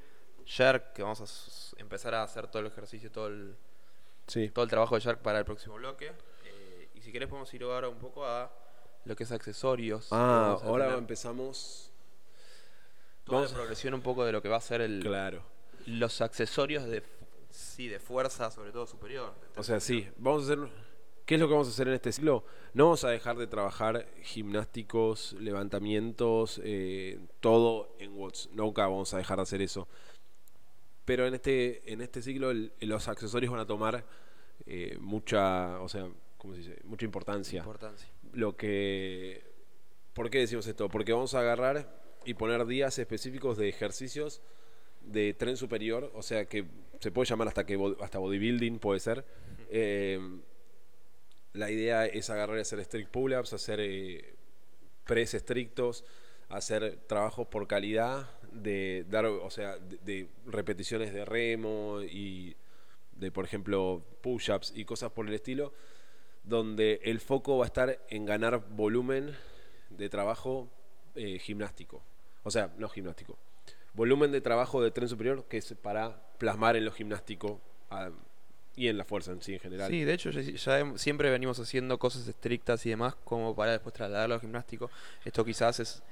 Shark, 0.45 0.93
que 0.93 1.01
vamos 1.01 1.21
a 1.21 1.81
empezar 1.81 2.13
a 2.13 2.23
hacer 2.23 2.47
todo 2.47 2.61
el 2.61 2.67
ejercicio, 2.67 3.11
todo 3.11 3.27
el, 3.27 3.55
todo 4.53 4.63
el 4.63 4.69
trabajo 4.69 4.95
de 4.95 5.01
Shark 5.01 5.21
para 5.21 5.39
el 5.39 5.45
próximo 5.45 5.75
bloque. 5.75 6.11
Si 7.05 7.11
querés 7.11 7.29
podemos 7.29 7.53
ir 7.53 7.61
ahora 7.61 7.87
un 7.87 7.99
poco 7.99 8.25
a 8.25 8.51
lo 9.05 9.15
que 9.15 9.25
es 9.25 9.31
accesorios. 9.31 10.07
Ah, 10.09 10.57
ahora 10.63 10.95
empezamos... 10.95 11.91
Toda 13.25 13.41
vamos 13.41 13.51
la 13.51 13.57
progresión 13.57 13.93
un 13.93 14.01
poco 14.01 14.25
de 14.25 14.31
lo 14.31 14.41
que 14.41 14.49
va 14.49 14.57
a 14.57 14.61
ser 14.61 14.81
el... 14.81 15.01
Claro. 15.03 15.43
Los 15.85 16.21
accesorios 16.21 16.85
de, 16.85 17.03
sí, 17.51 17.89
de 17.89 17.99
fuerza, 17.99 18.49
sobre 18.49 18.71
todo 18.71 18.87
superior. 18.87 19.35
O 19.55 19.61
sea, 19.61 19.79
sí, 19.79 20.09
vamos 20.17 20.41
a 20.41 20.53
hacer... 20.53 20.67
¿Qué 21.27 21.35
es 21.35 21.41
lo 21.41 21.47
que 21.47 21.53
vamos 21.53 21.67
a 21.67 21.71
hacer 21.71 21.87
en 21.89 21.93
este 21.93 22.11
ciclo? 22.11 22.43
No 22.73 22.85
vamos 22.85 23.03
a 23.03 23.09
dejar 23.09 23.37
de 23.37 23.45
trabajar 23.45 24.07
gimnásticos, 24.23 25.33
levantamientos, 25.33 26.59
eh, 26.63 27.19
todo 27.39 27.95
en 27.99 28.17
watts. 28.17 28.49
Nunca 28.51 28.81
vamos 28.87 29.13
a 29.13 29.19
dejar 29.19 29.37
de 29.37 29.43
hacer 29.43 29.61
eso. 29.61 29.87
Pero 31.05 31.27
en 31.27 31.35
este, 31.35 31.93
en 31.93 32.01
este 32.01 32.23
ciclo 32.23 32.51
los 32.79 33.07
accesorios 33.07 33.51
van 33.51 33.61
a 33.61 33.67
tomar 33.67 34.03
eh, 34.65 34.97
mucha, 34.99 35.79
o 35.81 35.87
sea, 35.87 36.09
¿cómo 36.45 36.55
se 36.55 36.69
dice? 36.69 36.81
Mucha 36.85 37.05
importancia. 37.05 37.59
importancia. 37.59 38.07
Lo 38.33 38.55
que, 38.55 39.43
¿Por 40.13 40.29
qué 40.29 40.39
decimos 40.39 40.67
esto? 40.67 40.89
Porque 40.89 41.11
vamos 41.11 41.33
a 41.33 41.39
agarrar 41.39 42.03
y 42.23 42.35
poner 42.35 42.65
días 42.65 42.97
específicos 42.99 43.57
de 43.57 43.67
ejercicios 43.67 44.41
de 45.01 45.33
tren 45.33 45.57
superior, 45.57 46.11
o 46.15 46.23
sea 46.23 46.45
que 46.45 46.65
se 46.99 47.11
puede 47.11 47.27
llamar 47.27 47.47
hasta 47.47 47.65
que 47.65 47.79
hasta 48.01 48.19
bodybuilding 48.19 48.79
puede 48.79 48.99
ser. 48.99 49.25
Eh, 49.69 50.19
la 51.53 51.71
idea 51.71 52.05
es 52.05 52.29
agarrar 52.29 52.57
y 52.57 52.61
hacer 52.61 52.79
strict 52.79 53.11
pull-ups, 53.11 53.53
hacer 53.53 53.79
eh, 53.81 54.35
press 55.05 55.33
estrictos, 55.33 56.05
hacer 56.49 56.97
trabajos 57.07 57.47
por 57.47 57.67
calidad, 57.67 58.29
de 58.51 59.05
dar, 59.09 59.25
o 59.25 59.49
sea, 59.49 59.77
de, 59.77 60.29
repeticiones 60.45 61.13
de 61.13 61.25
remo 61.25 62.01
y 62.01 62.55
de, 63.13 63.31
por 63.31 63.45
ejemplo, 63.45 64.03
push-ups 64.21 64.73
y 64.75 64.85
cosas 64.85 65.11
por 65.11 65.27
el 65.27 65.33
estilo, 65.33 65.73
donde 66.45 67.01
el 67.03 67.19
foco 67.19 67.57
va 67.57 67.65
a 67.65 67.67
estar 67.67 67.99
en 68.09 68.25
ganar 68.25 68.63
volumen 68.69 69.35
de 69.89 70.09
trabajo 70.09 70.69
eh, 71.15 71.39
gimnástico. 71.39 72.01
O 72.43 72.51
sea, 72.51 72.71
no 72.77 72.87
gimnástico. 72.89 73.37
Volumen 73.93 74.31
de 74.31 74.41
trabajo 74.41 74.81
de 74.81 74.91
tren 74.91 75.07
superior 75.07 75.45
que 75.45 75.57
es 75.57 75.73
para 75.81 76.21
plasmar 76.37 76.75
en 76.75 76.85
lo 76.85 76.91
gimnástico 76.91 77.59
y 78.75 78.89
en 78.89 78.97
la 78.97 79.05
fuerza 79.05 79.31
en 79.31 79.41
sí 79.41 79.53
en 79.53 79.59
general. 79.59 79.89
Sí, 79.89 80.03
de 80.03 80.13
hecho 80.13 80.29
ya, 80.31 80.97
siempre 80.97 81.29
venimos 81.29 81.59
haciendo 81.59 81.97
cosas 81.97 82.27
estrictas 82.27 82.85
y 82.85 82.89
demás 82.89 83.15
como 83.23 83.55
para 83.55 83.71
después 83.71 83.93
trasladarlo 83.93 84.35
al 84.35 84.41
gimnástico. 84.41 84.91
Esto 85.23 85.45
quizás 85.45 85.79
es 85.79 86.03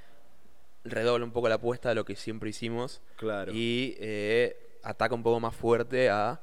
redobla 0.84 1.24
un 1.24 1.32
poco 1.32 1.48
la 1.48 1.56
apuesta 1.56 1.90
de 1.90 1.94
lo 1.94 2.04
que 2.04 2.16
siempre 2.16 2.50
hicimos. 2.50 3.00
Claro. 3.16 3.52
Y 3.54 3.96
eh, 4.00 4.78
ataca 4.82 5.14
un 5.14 5.22
poco 5.22 5.40
más 5.40 5.54
fuerte 5.54 6.10
a 6.10 6.40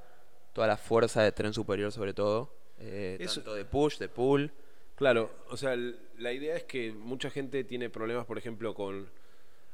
toda 0.54 0.68
la 0.68 0.78
fuerza 0.78 1.24
de 1.24 1.32
tren 1.32 1.54
superior, 1.54 1.92
sobre 1.92 2.14
todo. 2.14 2.61
Eh, 2.84 3.26
tanto 3.34 3.54
de 3.54 3.65
push, 3.65 3.98
de 3.98 4.10
pull. 4.10 4.52
Claro, 4.96 5.32
o 5.50 5.58
sea, 5.58 5.76
la 6.17 6.32
idea 6.32 6.56
es 6.56 6.63
que 6.63 6.91
mucha 6.91 7.30
gente 7.30 7.63
tiene 7.63 7.89
problemas, 7.89 8.26
por 8.26 8.38
ejemplo, 8.38 8.74
con 8.74 9.10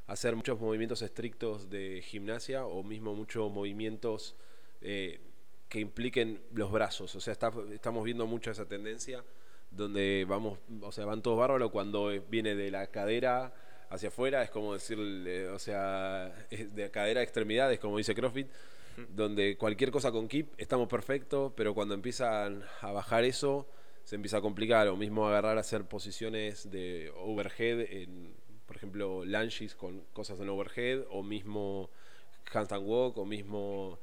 hacer 0.07 0.35
muchos 0.35 0.59
movimientos 0.59 1.01
estrictos 1.01 1.69
de 1.69 2.01
gimnasia 2.01 2.65
o 2.65 2.83
mismo 2.83 3.13
muchos 3.13 3.51
movimientos 3.51 4.35
eh, 4.81 5.19
que 5.67 5.79
impliquen 5.79 6.39
los 6.53 6.71
brazos. 6.71 7.13
O 7.15 7.19
sea, 7.19 7.33
estamos 7.33 8.03
viendo 8.05 8.25
mucho 8.25 8.51
esa 8.51 8.65
tendencia 8.65 9.23
donde 9.69 10.25
vamos, 10.27 10.59
o 10.81 10.91
sea, 10.91 11.05
van 11.05 11.21
todos 11.21 11.37
bárbaros 11.37 11.71
cuando 11.71 12.09
viene 12.29 12.55
de 12.55 12.71
la 12.71 12.87
cadera 12.87 13.53
hacia 13.89 14.09
afuera, 14.09 14.43
es 14.43 14.49
como 14.49 14.73
decirle, 14.73 15.49
o 15.49 15.59
sea, 15.59 16.33
de 16.49 16.91
cadera 16.91 17.19
a 17.19 17.23
extremidades, 17.23 17.79
como 17.79 17.97
dice 17.97 18.15
CrossFit, 18.15 18.47
donde 19.09 19.57
cualquier 19.57 19.91
cosa 19.91 20.11
con 20.11 20.27
keep 20.27 20.47
estamos 20.57 20.87
perfectos, 20.87 21.53
pero 21.55 21.73
cuando 21.73 21.93
empiezan 21.93 22.63
a 22.81 22.91
bajar 22.91 23.23
eso, 23.23 23.67
se 24.03 24.15
empieza 24.15 24.37
a 24.37 24.41
complicar, 24.41 24.87
o 24.87 24.95
mismo 24.95 25.27
agarrar 25.27 25.57
a 25.57 25.61
hacer 25.61 25.83
posiciones 25.85 26.71
de 26.71 27.11
overhead, 27.15 27.81
en, 27.91 28.33
por 28.65 28.75
ejemplo, 28.75 29.23
lunges 29.25 29.75
con 29.75 30.01
cosas 30.13 30.39
en 30.39 30.49
overhead, 30.49 31.03
o 31.09 31.23
mismo 31.23 31.89
handstand 32.51 32.87
walk, 32.87 33.17
o 33.17 33.25
mismo, 33.25 33.99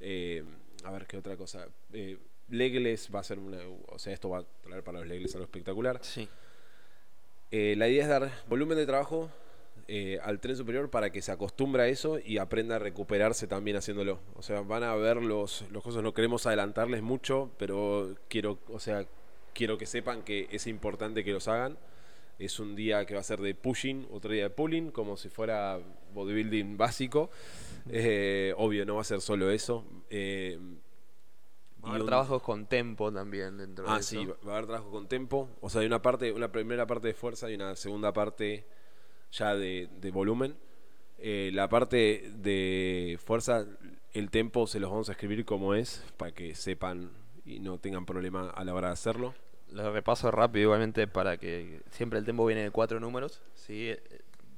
eh, 0.00 0.44
a 0.84 0.90
ver 0.92 1.06
qué 1.06 1.16
otra 1.16 1.36
cosa, 1.36 1.68
eh, 1.92 2.16
legless 2.48 3.08
va 3.14 3.20
a 3.20 3.24
ser 3.24 3.38
una, 3.38 3.58
o 3.88 3.98
sea, 3.98 4.12
esto 4.12 4.30
va 4.30 4.38
a 4.38 4.44
traer 4.62 4.82
para 4.82 5.00
los 5.00 5.08
legless 5.08 5.34
algo 5.34 5.44
espectacular. 5.44 5.98
Sí. 6.02 6.28
Eh, 7.50 7.74
la 7.76 7.88
idea 7.88 8.04
es 8.04 8.08
dar 8.08 8.30
volumen 8.48 8.78
de 8.78 8.86
trabajo 8.86 9.30
eh, 9.92 10.20
al 10.22 10.38
tren 10.38 10.54
superior 10.54 10.88
para 10.88 11.10
que 11.10 11.20
se 11.20 11.32
acostumbre 11.32 11.82
a 11.82 11.88
eso 11.88 12.20
y 12.24 12.38
aprenda 12.38 12.76
a 12.76 12.78
recuperarse 12.78 13.48
también 13.48 13.76
haciéndolo. 13.76 14.20
O 14.36 14.42
sea, 14.42 14.60
van 14.60 14.84
a 14.84 14.94
ver 14.94 15.16
los, 15.16 15.64
los 15.72 15.82
cosas, 15.82 16.04
no 16.04 16.14
queremos 16.14 16.46
adelantarles 16.46 17.02
mucho, 17.02 17.50
pero 17.58 18.14
quiero, 18.28 18.60
o 18.68 18.78
sea, 18.78 19.04
quiero 19.52 19.78
que 19.78 19.86
sepan 19.86 20.22
que 20.22 20.46
es 20.52 20.68
importante 20.68 21.24
que 21.24 21.32
los 21.32 21.48
hagan. 21.48 21.76
Es 22.38 22.60
un 22.60 22.76
día 22.76 23.04
que 23.04 23.14
va 23.14 23.20
a 23.20 23.24
ser 23.24 23.40
de 23.40 23.52
pushing, 23.56 24.06
otro 24.12 24.30
día 24.32 24.44
de 24.44 24.50
pulling, 24.50 24.92
como 24.92 25.16
si 25.16 25.28
fuera 25.28 25.80
bodybuilding 26.14 26.76
básico. 26.76 27.28
Eh, 27.90 28.54
obvio, 28.56 28.86
no 28.86 28.94
va 28.94 29.00
a 29.00 29.04
ser 29.04 29.20
solo 29.20 29.50
eso. 29.50 29.84
Va 31.84 31.88
a 31.88 31.90
haber 31.94 32.06
trabajos 32.06 32.44
con 32.44 32.66
tempo 32.66 33.12
también 33.12 33.58
dentro 33.58 33.86
ah, 33.88 33.94
de 33.94 34.00
eso. 34.02 34.20
Ah, 34.20 34.22
sí, 34.22 34.46
va 34.46 34.52
a 34.52 34.56
haber 34.58 34.66
trabajo 34.66 34.92
con 34.92 35.08
tempo. 35.08 35.48
O 35.60 35.68
sea, 35.68 35.80
hay 35.80 35.88
una 35.88 36.00
parte, 36.00 36.30
una 36.30 36.52
primera 36.52 36.86
parte 36.86 37.08
de 37.08 37.14
fuerza 37.14 37.50
y 37.50 37.56
una 37.56 37.74
segunda 37.74 38.12
parte 38.12 38.66
ya 39.32 39.54
de, 39.54 39.88
volumen. 40.12 40.56
Eh, 41.18 41.50
la 41.52 41.68
parte 41.68 42.30
de 42.36 43.18
fuerza, 43.24 43.66
el 44.12 44.30
tempo 44.30 44.66
se 44.66 44.80
los 44.80 44.90
vamos 44.90 45.08
a 45.08 45.12
escribir 45.12 45.44
como 45.44 45.74
es, 45.74 46.04
para 46.16 46.32
que 46.32 46.54
sepan 46.54 47.10
y 47.44 47.60
no 47.60 47.78
tengan 47.78 48.06
problema 48.06 48.50
a 48.50 48.64
la 48.64 48.74
hora 48.74 48.88
de 48.88 48.94
hacerlo. 48.94 49.34
Lo 49.70 49.92
repaso 49.92 50.30
rápido 50.30 50.64
igualmente 50.64 51.06
para 51.06 51.36
que 51.36 51.82
siempre 51.90 52.18
el 52.18 52.24
tempo 52.24 52.44
viene 52.44 52.62
de 52.62 52.70
cuatro 52.70 52.98
números. 52.98 53.42
¿sí? 53.54 53.94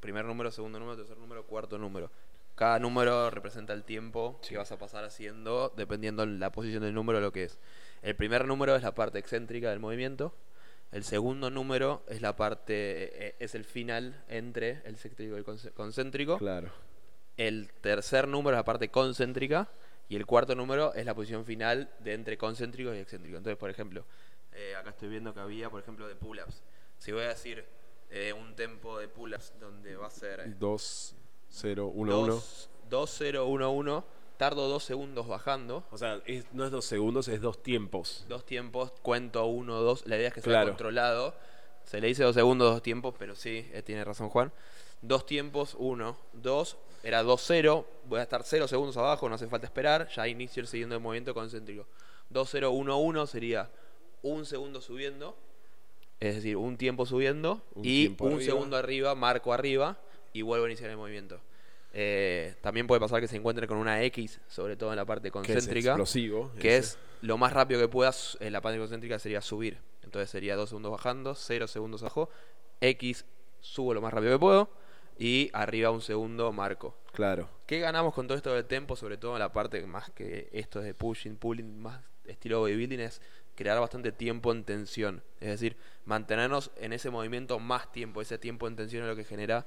Primer 0.01 0.25
número, 0.25 0.51
segundo 0.51 0.79
número, 0.79 0.97
tercer 0.97 1.19
número, 1.19 1.45
cuarto 1.45 1.79
número. 1.79 2.11
Cada 2.55 2.79
número 2.79 3.31
representa 3.31 3.73
el 3.73 3.83
tiempo 3.83 4.39
que 4.47 4.57
vas 4.57 4.71
a 4.73 4.79
pasar 4.79 5.05
haciendo, 5.05 5.73
dependiendo 5.77 6.27
de 6.27 6.39
la 6.39 6.53
posición 6.53 6.83
del 6.83 6.95
número, 6.95 7.21
lo 7.21 7.33
que 7.33 7.45
es. 7.45 7.59
El 8.03 8.15
primer 8.15 8.47
número 8.47 8.77
es 8.77 8.83
la 8.83 8.95
parte 8.95 9.19
excéntrica 9.19 9.71
del 9.71 9.81
movimiento. 9.81 10.35
El 10.93 11.05
segundo 11.05 11.51
número 11.51 12.03
es 12.07 12.21
la 12.21 12.37
parte, 12.37 13.29
eh, 13.29 13.37
es 13.39 13.55
el 13.55 13.65
final 13.65 14.23
entre 14.29 14.83
el 14.85 14.95
excéntrico 14.95 15.35
y 15.35 15.39
el 15.39 15.73
concéntrico. 15.73 16.39
Claro. 16.39 16.71
El 17.39 17.73
tercer 17.81 18.29
número 18.29 18.57
es 18.57 18.59
la 18.59 18.65
parte 18.65 18.91
concéntrica. 18.91 19.69
Y 20.09 20.17
el 20.17 20.27
cuarto 20.27 20.55
número 20.55 20.93
es 20.93 21.07
la 21.07 21.15
posición 21.15 21.47
final 21.47 21.91
de 22.01 22.13
entre 22.13 22.37
concéntrico 22.37 22.95
y 22.95 22.99
excéntrico. 22.99 23.39
Entonces, 23.39 23.57
por 23.57 23.71
ejemplo, 23.71 24.05
eh, 24.53 24.75
acá 24.77 24.91
estoy 24.91 25.09
viendo 25.09 25.33
que 25.33 25.41
había, 25.41 25.71
por 25.71 25.81
ejemplo, 25.81 26.07
de 26.07 26.15
pull-ups. 26.15 26.63
Si 26.99 27.13
voy 27.13 27.23
a 27.23 27.29
decir 27.29 27.65
eh, 28.11 28.35
un 28.35 28.55
tempo 28.55 28.99
de 28.99 29.09
pull-ups 29.09 29.55
donde 29.59 29.97
va 29.97 30.09
a 30.09 30.11
ser 30.11 30.59
2, 30.59 31.17
0, 31.49 31.87
1, 31.95 32.21
1. 32.21 32.43
2, 32.91 33.15
0, 33.19 33.47
1, 33.47 33.71
1. 33.71 34.05
Tardo 34.43 34.67
2 34.67 34.83
segundos 34.83 35.29
bajando. 35.29 35.85
O 35.93 35.97
sea, 35.97 36.21
no 36.53 36.65
es 36.65 36.73
2 36.73 36.85
segundos, 36.85 37.29
es 37.29 37.41
2 37.41 37.63
tiempos. 37.63 38.27
Dos 38.29 38.45
tiempos, 38.45 38.93
cuento 39.01 39.47
1, 39.47 39.81
2. 39.83 40.07
La 40.09 40.17
idea 40.17 40.27
es 40.27 40.35
que 40.35 40.41
sea 40.41 40.65
controlado. 40.65 41.33
Se 41.85 42.01
le 42.01 42.09
dice 42.09 42.25
2 42.25 42.35
segundos, 42.35 42.73
2 42.73 42.83
tiempos, 42.83 43.15
pero 43.17 43.37
sí, 43.37 43.71
eh, 43.73 43.83
tiene 43.83 44.03
razón 44.03 44.31
Juan. 44.31 44.51
Dos 45.01 45.27
tiempos, 45.27 45.77
1, 45.79 46.17
2. 46.33 46.77
Era 47.05 47.23
2, 47.23 47.41
0. 47.41 47.87
Voy 48.07 48.19
a 48.19 48.25
estar 48.25 48.43
0 48.43 48.67
segundos 48.67 48.97
abajo, 48.97 49.29
no 49.29 49.37
hace 49.37 49.47
falta 49.47 49.67
esperar. 49.67 50.09
Ya 50.09 50.27
inicio 50.27 50.61
el 50.61 50.67
siguiente 50.67 50.99
movimiento 50.99 51.35
concéntrico. 51.35 51.87
2, 52.31 52.49
0, 52.51 52.73
1, 52.73 52.99
1 52.99 53.27
sería 53.29 53.71
un 54.23 54.45
segundo 54.45 54.81
subiendo 54.81 55.37
es 56.19 56.35
decir, 56.35 56.57
un 56.57 56.77
tiempo 56.77 57.07
subiendo 57.07 57.63
y 57.81 58.17
un 58.19 58.41
segundo 58.43 58.77
arriba, 58.77 59.15
marco 59.15 59.53
arriba 59.53 59.99
y 60.33 60.43
vuelvo 60.43 60.67
a 60.67 60.69
iniciar 60.69 60.91
el 60.91 60.97
movimiento. 60.97 61.41
Eh, 61.95 62.55
también 62.63 62.87
puede 62.87 63.01
pasar 63.01 63.21
que 63.21 63.29
se 63.29 63.37
encuentre 63.37 63.67
con 63.67 63.77
una 63.77 64.03
X, 64.05 64.41
sobre 64.49 64.77
todo 64.77 64.91
en 64.91 64.97
la 64.97 65.05
parte 65.05 65.31
concéntrica. 65.31 65.97
Que 65.97 66.03
es. 66.03 66.59
Que 66.59 66.77
es 66.77 66.99
lo 67.21 67.37
más 67.39 67.53
rápido 67.53 67.81
que 67.81 67.89
puedas 67.89 68.37
en 68.41 68.53
la 68.53 68.61
parte 68.61 68.79
concéntrica 68.79 69.19
sería 69.19 69.41
subir. 69.41 69.79
Entonces 70.03 70.31
sería 70.31 70.57
dos 70.57 70.71
segundos 70.71 70.93
bajando, 70.93 71.35
0 71.35 71.67
segundos 71.67 72.03
abajo, 72.03 72.29
X 72.81 73.25
subo 73.61 73.95
lo 73.95 74.03
más 74.03 74.13
rápido 74.13 74.33
que 74.33 74.39
puedo 74.39 74.71
y 75.19 75.51
arriba 75.53 75.91
un 75.91 76.01
segundo 76.01 76.53
marco. 76.53 76.97
Claro. 77.13 77.49
¿Qué 77.67 77.79
ganamos 77.79 78.13
con 78.13 78.27
todo 78.27 78.37
esto 78.37 78.53
del 78.53 78.65
tempo? 78.65 78.97
Sobre 78.97 79.17
todo 79.17 79.35
en 79.35 79.39
la 79.39 79.53
parte 79.53 79.85
más 79.87 80.11
que 80.11 80.49
esto 80.53 80.81
de 80.81 80.95
pushing, 80.95 81.37
pulling, 81.37 81.81
más 81.81 82.03
estilo 82.25 82.61
bodybuilding 82.61 83.01
es 83.01 83.21
crear 83.55 83.79
bastante 83.79 84.13
tiempo 84.13 84.53
en 84.53 84.65
tensión. 84.65 85.23
Es 85.41 85.49
decir, 85.49 85.77
mantenernos 86.05 86.71
en 86.77 86.93
ese 86.93 87.11
movimiento 87.11 87.59
más 87.59 87.93
tiempo. 87.93 88.21
Ese 88.21 88.39
tiempo 88.39 88.67
en 88.67 88.77
tensión 88.77 89.03
es 89.03 89.09
lo 89.09 89.17
que 89.17 89.25
genera 89.25 89.67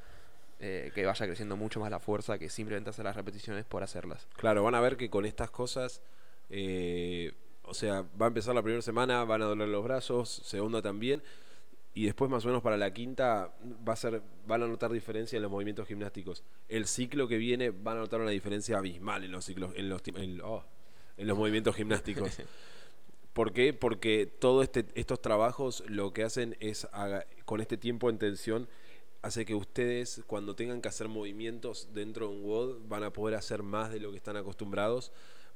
eh, 0.60 0.92
que 0.96 1.06
vaya 1.06 1.26
creciendo 1.26 1.58
mucho 1.58 1.80
más 1.80 1.92
la 1.92 2.00
fuerza 2.00 2.38
que 2.38 2.50
simplemente 2.50 2.90
hacer 2.90 3.06
las 3.06 3.16
repeticiones 3.16 3.66
por 3.66 3.84
hacerlas. 3.84 4.28
Claro, 4.38 4.64
van 4.64 4.76
a 4.76 4.80
ver 4.80 4.98
que 4.98 5.10
con 5.10 5.26
estas 5.26 5.52
cosas, 5.52 6.02
eh, 6.50 7.34
o 7.64 7.74
sea, 7.74 8.06
va 8.20 8.26
a 8.26 8.30
empezar 8.30 8.56
la 8.56 8.62
primera 8.62 8.82
semana, 8.82 9.24
van 9.26 9.42
a 9.42 9.46
doler 9.46 9.68
los 9.68 9.84
brazos, 9.84 10.30
segunda 10.30 10.82
también. 10.82 11.22
Y 11.94 12.06
después 12.06 12.30
más 12.30 12.44
o 12.44 12.50
menos 12.50 12.62
para 12.62 12.76
la 12.76 12.94
quinta 12.94 13.54
va 13.88 13.94
a 13.94 13.96
ser, 13.96 14.22
van 14.46 14.64
a 14.64 14.68
notar 14.68 14.92
diferencia 14.92 15.38
en 15.38 15.44
los 15.44 15.52
movimientos 15.52 15.88
gimnásticos. 15.88 16.44
El 16.68 16.88
ciclo 16.88 17.28
que 17.28 17.38
viene 17.38 17.70
van 17.70 17.98
a 17.98 18.00
notar 18.02 18.20
una 18.20 18.32
diferencia 18.32 18.78
abismal 18.78 19.24
en 19.24 19.32
los 19.32 19.46
ciclos, 19.46 19.72
en 19.76 19.88
los, 19.88 20.02
en, 20.08 20.42
oh, 20.42 20.64
en 21.18 21.28
los 21.28 21.38
movimientos 21.38 21.76
gimnásticos. 21.78 22.38
¿Por 23.34 23.52
qué? 23.52 23.74
Porque 23.74 24.26
todos 24.26 24.64
este, 24.64 24.86
estos 24.96 25.22
trabajos 25.22 25.84
lo 25.88 26.14
que 26.14 26.24
hacen 26.24 26.56
es, 26.62 26.88
con 27.44 27.60
este 27.60 27.76
tiempo 27.76 28.10
en 28.10 28.18
tensión, 28.18 28.68
hace 29.26 29.44
que 29.44 29.56
ustedes 29.56 30.22
cuando 30.28 30.56
tengan 30.56 30.82
que 30.84 30.88
hacer 30.88 31.08
movimientos 31.08 31.90
dentro 31.94 32.28
de 32.28 32.36
un 32.36 32.44
WOD 32.44 32.88
van 32.88 33.04
a 33.04 33.12
poder 33.12 33.36
hacer 33.36 33.64
más 33.64 33.92
de 33.92 34.00
lo 34.00 34.12
que 34.12 34.18
están 34.18 34.38
acostumbrados, 34.38 35.12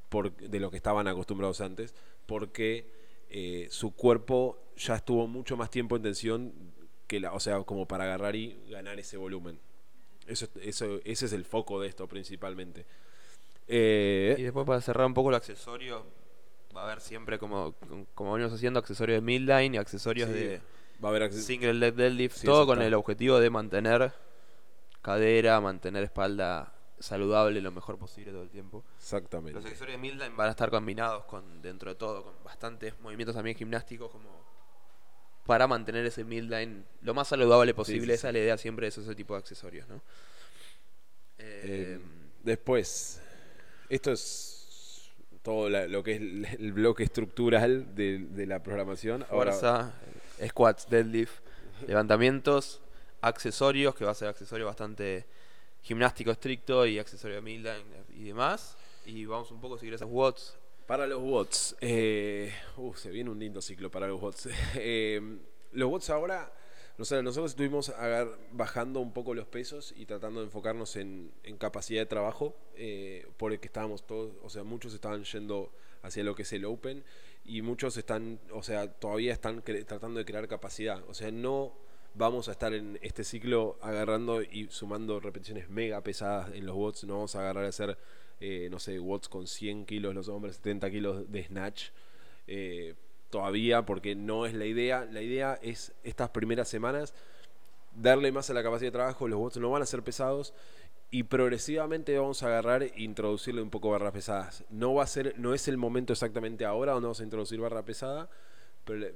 por, 0.09 0.35
de 0.35 0.59
lo 0.59 0.71
que 0.71 0.77
estaban 0.77 1.07
acostumbrados 1.07 1.61
antes, 1.61 1.93
porque 2.25 2.91
eh, 3.29 3.67
su 3.69 3.91
cuerpo 3.91 4.57
ya 4.75 4.95
estuvo 4.95 5.27
mucho 5.27 5.55
más 5.55 5.69
tiempo 5.69 5.95
en 5.95 6.01
tensión, 6.01 6.51
que 7.05 7.19
la, 7.19 7.31
o 7.31 7.39
sea, 7.39 7.61
como 7.61 7.87
para 7.87 8.05
agarrar 8.05 8.35
y 8.35 8.59
ganar 8.69 8.99
ese 8.99 9.17
volumen. 9.17 9.59
Eso, 10.25 10.47
eso, 10.61 10.99
ese 11.03 11.27
es 11.27 11.33
el 11.33 11.45
foco 11.45 11.79
de 11.79 11.89
esto 11.89 12.07
principalmente. 12.07 12.87
Eh, 13.67 14.35
y 14.35 14.41
después 14.41 14.65
para 14.65 14.81
cerrar 14.81 15.05
un 15.05 15.13
poco 15.13 15.29
el 15.29 15.35
accesorio, 15.35 16.07
va 16.75 16.81
a 16.81 16.85
haber 16.85 17.01
siempre, 17.01 17.37
como, 17.37 17.75
como 18.15 18.33
venimos 18.33 18.51
haciendo, 18.51 18.79
accesorios 18.79 19.17
de 19.17 19.21
midline 19.21 19.75
y 19.75 19.77
accesorios 19.77 20.29
de 20.29 20.59
va 21.03 21.09
a 21.09 21.11
haber 21.11 21.31
single 21.33 21.73
leg 21.73 21.95
deadlift, 21.95 22.43
todo 22.43 22.65
con 22.65 22.81
el 22.81 22.93
objetivo 22.93 23.39
de 23.39 23.49
mantener 23.49 24.11
cadera, 25.01 25.59
mantener 25.61 26.03
espalda 26.03 26.73
saludable 26.99 27.61
lo 27.61 27.71
mejor 27.71 27.97
posible 27.97 28.31
todo 28.31 28.43
el 28.43 28.49
tiempo. 28.49 28.83
Exactamente. 28.97 29.53
Los 29.53 29.65
accesorios 29.65 30.01
de 30.01 30.01
midline 30.01 30.35
van 30.35 30.47
a 30.47 30.51
estar 30.51 30.69
combinados 30.69 31.25
con 31.25 31.61
dentro 31.61 31.89
de 31.89 31.95
todo, 31.95 32.23
con 32.23 32.43
bastantes 32.43 32.99
movimientos 32.99 33.35
también 33.35 33.55
gimnásticos 33.55 34.11
como 34.11 34.29
para 35.45 35.65
mantener 35.65 36.05
ese 36.05 36.23
midline 36.23 36.85
lo 37.01 37.13
más 37.13 37.27
saludable 37.29 37.73
posible. 37.73 38.13
Esa 38.13 38.27
es 38.27 38.33
la 38.33 38.39
idea 38.39 38.57
siempre 38.57 38.85
de 38.85 38.89
ese 38.89 39.15
tipo 39.15 39.33
de 39.33 39.39
accesorios, 39.39 39.87
¿no? 39.87 39.95
Eh, 41.37 41.97
eh, 41.97 41.99
después, 42.43 43.21
esto 43.87 44.11
es 44.11 45.09
todo 45.41 45.69
lo 45.69 46.03
que 46.03 46.15
es 46.15 46.21
el 46.59 46.73
bloque 46.73 47.03
estructural 47.03 47.95
de, 47.95 48.45
la 48.45 48.61
programación. 48.61 49.25
Fuerza, 49.25 49.93
squats, 50.47 50.89
deadlift, 50.89 51.41
levantamientos, 51.87 52.81
accesorios, 53.21 53.95
que 53.95 54.05
va 54.05 54.11
a 54.11 54.15
ser 54.15 54.27
accesorio 54.27 54.65
bastante 54.65 55.25
gimnástico 55.81 56.31
estricto 56.31 56.85
y 56.85 56.99
accesorio 56.99 57.37
de 57.37 57.41
midline 57.41 57.85
y 58.09 58.25
demás. 58.25 58.77
Y 59.05 59.25
vamos 59.25 59.51
un 59.51 59.61
poco 59.61 59.75
a 59.75 59.79
seguir 59.79 59.93
esos 59.93 60.09
watts. 60.09 60.55
Para 60.87 61.05
los 61.05 61.21
watts, 61.21 61.75
eh, 61.81 62.51
uh, 62.77 62.93
se 62.95 63.11
viene 63.11 63.29
un 63.29 63.39
lindo 63.39 63.61
ciclo 63.61 63.91
para 63.91 64.07
los 64.07 64.21
watts. 64.21 64.49
Eh, 64.75 65.21
los 65.71 65.91
watts 65.91 66.09
ahora 66.09 66.51
nosotros 66.99 67.51
estuvimos 67.51 67.93
bajando 68.51 68.99
un 68.99 69.13
poco 69.13 69.33
los 69.33 69.47
pesos 69.47 69.93
y 69.95 70.05
tratando 70.05 70.41
de 70.41 70.47
enfocarnos 70.47 70.97
en, 70.97 71.31
capacidad 71.57 72.01
de 72.01 72.05
trabajo, 72.05 72.57
eh, 72.75 73.25
porque 73.37 73.67
estábamos 73.67 74.05
todos, 74.05 74.33
o 74.43 74.49
sea, 74.49 74.63
muchos 74.63 74.93
estaban 74.93 75.23
yendo 75.23 75.71
hacia 76.01 76.25
lo 76.25 76.35
que 76.35 76.41
es 76.41 76.51
el 76.51 76.65
Open 76.65 77.05
y 77.43 77.61
muchos 77.61 77.97
están, 77.97 78.39
o 78.51 78.63
sea, 78.63 78.91
todavía 78.91 79.33
están 79.33 79.63
tratando 79.63 80.19
de 80.19 80.25
crear 80.25 80.47
capacidad. 80.47 81.03
O 81.07 81.13
sea, 81.13 81.31
no 81.31 81.73
vamos 82.13 82.47
a 82.49 82.51
estar 82.51 82.73
en 82.73 82.99
este 83.01 83.23
ciclo 83.23 83.77
agarrando 83.81 84.41
y 84.41 84.67
sumando 84.69 85.19
repeticiones 85.19 85.69
mega 85.69 86.01
pesadas 86.01 86.53
en 86.53 86.65
los 86.65 86.75
watts, 86.75 87.03
no 87.03 87.15
vamos 87.15 87.35
a 87.35 87.39
agarrar 87.39 87.65
a 87.65 87.69
hacer, 87.69 87.97
eh, 88.39 88.67
no 88.71 88.79
sé, 88.79 88.99
watts 88.99 89.29
con 89.29 89.47
100 89.47 89.85
kilos 89.85 90.13
los 90.13 90.27
hombres, 90.27 90.57
70 90.57 90.91
kilos 90.91 91.31
de 91.31 91.43
snatch. 91.43 91.89
Eh, 92.47 92.95
todavía 93.29 93.85
porque 93.85 94.15
no 94.15 94.45
es 94.45 94.53
la 94.53 94.65
idea. 94.65 95.05
La 95.05 95.21
idea 95.21 95.59
es 95.61 95.93
estas 96.03 96.29
primeras 96.29 96.67
semanas 96.67 97.13
darle 98.01 98.31
más 98.31 98.49
a 98.49 98.53
la 98.53 98.63
capacidad 98.63 98.87
de 98.87 98.97
trabajo, 98.97 99.27
los 99.27 99.39
bots 99.39 99.57
no 99.57 99.69
van 99.69 99.81
a 99.81 99.85
ser 99.85 100.03
pesados 100.03 100.53
y 101.11 101.23
progresivamente 101.23 102.17
vamos 102.17 102.43
a 102.43 102.47
agarrar 102.47 102.83
e 102.83 102.93
introducirle 102.97 103.61
un 103.61 103.69
poco 103.69 103.89
barras 103.89 104.13
pesadas. 104.13 104.63
No 104.69 104.93
va 104.93 105.03
a 105.03 105.07
ser, 105.07 105.33
no 105.37 105.53
es 105.53 105.67
el 105.67 105.77
momento 105.77 106.13
exactamente 106.13 106.65
ahora 106.65 106.93
donde 106.93 107.07
vamos 107.07 107.19
a 107.19 107.23
introducir 107.23 107.59
barra 107.59 107.83
pesada, 107.83 108.29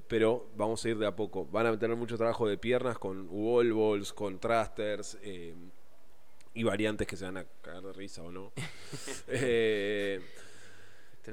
pero, 0.08 0.50
vamos 0.56 0.84
a 0.86 0.90
ir 0.90 0.98
de 0.98 1.08
a 1.08 1.16
poco. 1.16 1.46
Van 1.46 1.66
a 1.66 1.78
tener 1.78 1.98
mucho 1.98 2.18
trabajo 2.18 2.48
de 2.48 2.58
piernas 2.58 2.98
con 3.00 3.28
wall 3.30 3.74
balls, 3.74 4.14
con 4.14 4.40
thrusters 4.40 5.18
eh, 5.24 5.56
y 6.54 6.64
variantes 6.64 7.08
que 7.08 7.18
se 7.18 7.26
van 7.26 7.38
a 7.38 7.46
cagar 7.62 7.82
de 7.82 7.94
risa 7.94 8.22
o 8.22 8.32
no. 8.32 8.52
eh, 9.28 10.22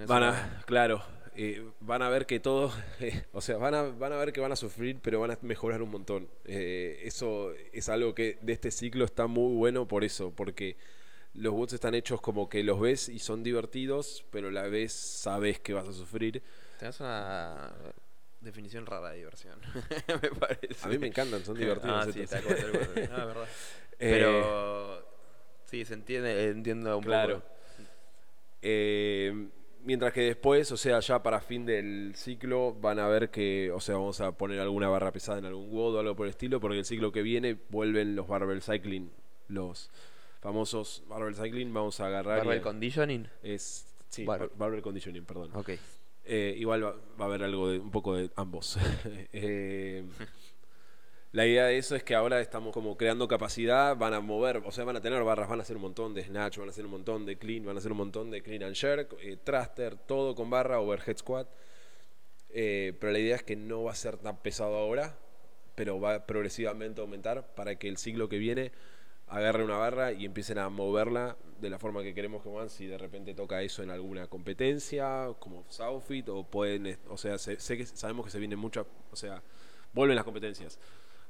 van 0.06 0.22
a, 0.22 0.62
claro, 0.64 1.02
eh, 1.37 1.64
van 1.81 2.03
a 2.03 2.09
ver 2.09 2.27
que 2.27 2.40
todo, 2.40 2.73
eh, 3.01 3.25
o 3.33 3.40
sea, 3.40 3.57
van 3.57 3.75
a, 3.75 3.83
van 3.83 4.12
a 4.12 4.16
ver 4.16 4.33
que 4.33 4.40
van 4.40 4.53
a 4.53 4.57
sufrir, 4.57 4.99
pero 5.01 5.21
van 5.21 5.33
a 5.33 5.38
mejorar 5.43 5.83
un 5.83 5.90
montón. 5.90 6.29
Eh, 6.45 7.01
eso 7.05 7.53
es 7.73 7.88
algo 7.88 8.14
que 8.14 8.38
de 8.43 8.53
este 8.53 8.71
ciclo 8.71 9.05
está 9.05 9.27
muy 9.27 9.55
bueno 9.57 9.87
por 9.87 10.05
eso, 10.05 10.33
porque 10.35 10.77
los 11.35 11.53
bots 11.53 11.75
están 11.75 11.95
hechos 11.95 12.21
como 12.21 12.49
que 12.49 12.64
los 12.64 12.81
ves 12.81 13.09
y 13.09 13.21
son 13.21 13.43
divertidos, 13.43 14.25
pero 14.31 14.49
a 14.49 14.53
la 14.53 14.62
vez 14.69 14.93
sabes 14.93 15.61
que 15.61 15.73
vas 15.73 15.88
a 15.88 15.93
sufrir. 15.93 16.43
Tenés 16.79 16.99
una 17.01 17.73
definición 18.40 18.87
rara 18.87 19.11
de 19.11 19.19
diversión, 19.19 19.61
me 20.23 20.31
parece. 20.31 20.85
A 20.85 20.88
mí 20.88 20.99
me 20.99 21.07
encantan, 21.07 21.45
son 21.45 21.57
divertidos. 21.57 22.07
ah, 22.09 22.12
sí, 22.12 22.21
está 22.21 22.38
ah, 23.12 23.25
verdad. 23.25 23.49
Pero 23.99 25.07
sí, 25.66 25.85
se 25.85 25.95
entiende, 25.95 26.49
entiendo 26.49 26.99
un 26.99 27.05
claro. 27.05 27.40
poco. 27.40 27.47
Eh, 28.62 29.49
Mientras 29.85 30.12
que 30.12 30.23
después, 30.23 30.71
o 30.73 30.77
sea, 30.77 31.01
ya 31.01 31.23
para 31.23 31.40
fin 31.40 31.64
del 31.64 32.12
ciclo, 32.14 32.75
van 32.75 32.99
a 32.99 33.09
ver 33.09 33.31
que, 33.31 33.71
o 33.73 33.81
sea, 33.81 33.97
vamos 33.97 34.21
a 34.21 34.33
poner 34.33 34.61
alguna 34.61 34.88
barra 34.88 35.12
pesada 35.12 35.38
en 35.38 35.47
algún 35.47 35.71
WOD 35.71 35.95
o 35.97 36.01
algo 36.01 36.16
por 36.16 36.27
el 36.27 36.31
estilo, 36.31 36.61
porque 36.61 36.79
el 36.79 36.85
ciclo 36.85 37.12
que 37.12 37.23
viene 37.23 37.57
vuelven 37.71 38.14
los 38.14 38.29
barbell 38.29 38.62
cycling, 38.62 39.11
los 39.49 39.90
famosos 40.40 41.03
barbell 41.09 41.35
cycling, 41.35 41.73
vamos 41.73 42.01
a 42.01 42.07
agarrar. 42.07 42.38
¿Barbell 42.38 42.62
conditioning? 42.62 43.29
Es, 43.43 43.87
sí, 44.09 44.25
barbell 44.25 44.83
conditioning, 44.83 45.25
perdón. 45.25 45.51
Ok. 45.55 45.71
Eh, 46.25 46.55
igual 46.59 46.85
va, 46.85 46.95
a 47.19 47.25
haber 47.25 47.43
algo 47.43 47.71
de, 47.71 47.79
un 47.79 47.90
poco 47.90 48.14
de 48.14 48.31
ambos. 48.37 48.79
eh, 49.33 50.05
La 51.33 51.47
idea 51.47 51.66
de 51.66 51.79
eso 51.79 51.95
es 51.95 52.03
que 52.03 52.16
ahora 52.16 52.40
estamos 52.40 52.73
como 52.73 52.97
creando 52.97 53.29
capacidad, 53.29 53.97
van 53.97 54.14
a 54.14 54.21
mover, 54.21 54.62
o 54.64 54.73
sea, 54.73 54.85
van 54.85 54.97
a 54.97 55.01
tener 55.01 55.23
barras, 55.23 55.49
van 55.49 55.61
a 55.61 55.62
hacer 55.62 55.77
un 55.77 55.83
montón 55.83 56.12
de 56.12 56.25
snatch, 56.25 56.59
van 56.59 56.66
a 56.66 56.71
hacer 56.71 56.85
un 56.85 56.90
montón 56.90 57.25
de 57.25 57.38
clean, 57.38 57.64
van 57.64 57.77
a 57.77 57.79
hacer 57.79 57.93
un 57.93 57.99
montón 57.99 58.33
de 58.33 58.43
clean 58.43 58.64
and 58.64 58.75
jerk, 58.75 59.14
eh, 59.21 59.37
thruster, 59.37 59.95
todo 59.95 60.35
con 60.35 60.51
barra, 60.51 60.81
overhead 60.81 61.16
squat. 61.19 61.49
Eh, 62.49 62.95
pero 62.99 63.12
la 63.12 63.21
idea 63.21 63.37
es 63.37 63.45
que 63.45 63.55
no 63.55 63.85
va 63.85 63.93
a 63.93 63.95
ser 63.95 64.16
tan 64.16 64.38
pesado 64.38 64.77
ahora, 64.77 65.16
pero 65.77 66.01
va 66.01 66.27
progresivamente 66.27 67.01
a 67.01 67.05
aumentar 67.05 67.55
para 67.55 67.77
que 67.77 67.87
el 67.87 67.97
siglo 67.97 68.29
que 68.29 68.38
viene 68.38 68.73
agarre 69.29 69.62
una 69.62 69.77
barra 69.77 70.11
y 70.12 70.25
empiecen 70.25 70.59
a 70.59 70.69
moverla 70.69 71.37
de 71.61 71.71
la 71.71 71.79
forma 71.79 72.03
que 72.03 72.12
queremos 72.12 72.43
que 72.43 72.49
van 72.49 72.69
si 72.69 72.87
de 72.87 72.99
repente 72.99 73.35
toca 73.35 73.62
eso 73.62 73.85
en 73.85 73.90
alguna 73.90 74.27
competencia 74.27 75.29
como 75.38 75.64
Southfit 75.69 76.29
o 76.31 76.43
pueden 76.43 76.99
o 77.09 77.16
sea 77.16 77.38
sé, 77.38 77.57
que 77.57 77.87
sabemos 77.87 78.25
que 78.25 78.33
se 78.33 78.40
viene 78.40 78.57
mucho 78.57 78.87
o 79.12 79.16
sea 79.16 79.40
vuelven 79.93 80.16
las 80.16 80.25
competencias 80.25 80.81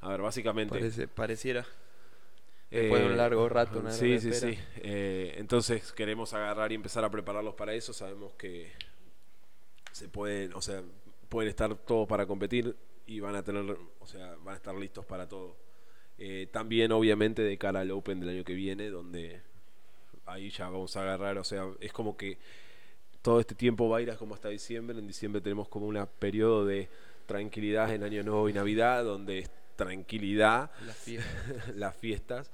A 0.01 0.09
ver, 0.09 0.23
básicamente. 0.23 1.09
pareciera. 1.09 1.67
Después 2.71 3.03
de 3.03 3.09
un 3.09 3.17
largo 3.17 3.49
rato, 3.49 3.81
una 3.81 3.91
Sí, 3.91 4.21
sí, 4.21 4.33
sí. 4.33 4.57
Eh, 4.77 5.35
entonces 5.39 5.93
queremos 5.93 6.33
agarrar 6.35 6.71
y 6.71 6.77
empezar 6.77 7.05
a 7.05 7.11
prepararlos 7.11 7.55
para 7.55 7.75
eso. 7.75 7.93
Sabemos 7.93 8.33
que 8.35 8.71
se 9.91 10.09
pueden, 10.09 10.55
o 10.55 10.63
sea, 10.63 10.83
pueden 11.29 11.49
estar 11.49 11.75
todos 11.75 12.07
para 12.07 12.27
competir 12.27 12.77
y 13.07 13.19
van 13.19 13.35
a 13.35 13.43
tener, 13.43 13.77
o 13.99 14.07
sea, 14.07 14.37
van 14.45 14.55
a 14.55 14.57
estar 14.57 14.75
listos 14.77 15.05
para 15.05 15.29
todo. 15.29 15.57
Eh, 16.17 16.49
también, 16.53 16.93
obviamente, 16.93 17.43
de 17.43 17.59
cara 17.59 17.81
al 17.81 17.91
Open 17.91 18.21
del 18.21 18.29
año 18.29 18.45
que 18.45 18.55
viene, 18.55 18.89
donde 18.89 19.41
ahí 20.27 20.51
ya 20.51 20.69
vamos 20.69 20.97
a 20.97 21.03
agarrar, 21.03 21.39
o 21.39 21.45
sea, 21.45 21.67
es 21.81 21.93
como 21.93 22.17
que 22.17 22.39
todo 23.21 23.41
este 23.41 23.55
tiempo 23.55 23.89
va 23.89 23.99
a 23.99 24.03
ir 24.03 24.15
como 24.17 24.35
hasta 24.35 24.49
diciembre. 24.49 24.97
En 24.97 25.07
diciembre 25.07 25.41
tenemos 25.41 25.69
como 25.69 25.87
un 25.87 26.07
periodo 26.19 26.65
de 26.65 26.89
tranquilidad 27.27 27.93
en 27.93 28.05
Año 28.05 28.23
Nuevo 28.23 28.49
y 28.49 28.53
Navidad, 28.53 29.05
donde 29.05 29.49
tranquilidad, 29.85 30.71
las 31.75 31.97
fiestas, 31.97 32.51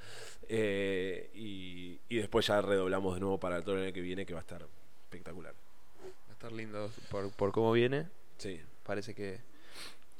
eh, 0.49 1.31
y, 1.35 1.99
después 2.09 2.47
ya 2.47 2.63
redoblamos 2.63 3.15
de 3.15 3.21
nuevo 3.21 3.39
para 3.39 3.63
todo 3.63 3.77
el 3.77 3.85
año 3.85 3.93
que 3.93 4.01
viene, 4.01 4.25
que 4.25 4.33
va 4.33 4.41
a 4.41 4.43
estar 4.43 4.65
espectacular. 5.05 5.53
Va 5.53 6.31
a 6.31 6.33
estar 6.33 6.53
lindo 6.53 6.91
por, 7.11 7.31
por 7.33 7.53
cómo 7.53 7.73
viene. 7.73 8.09
Sí. 8.39 8.61
Parece 8.85 9.15
que, 9.15 9.41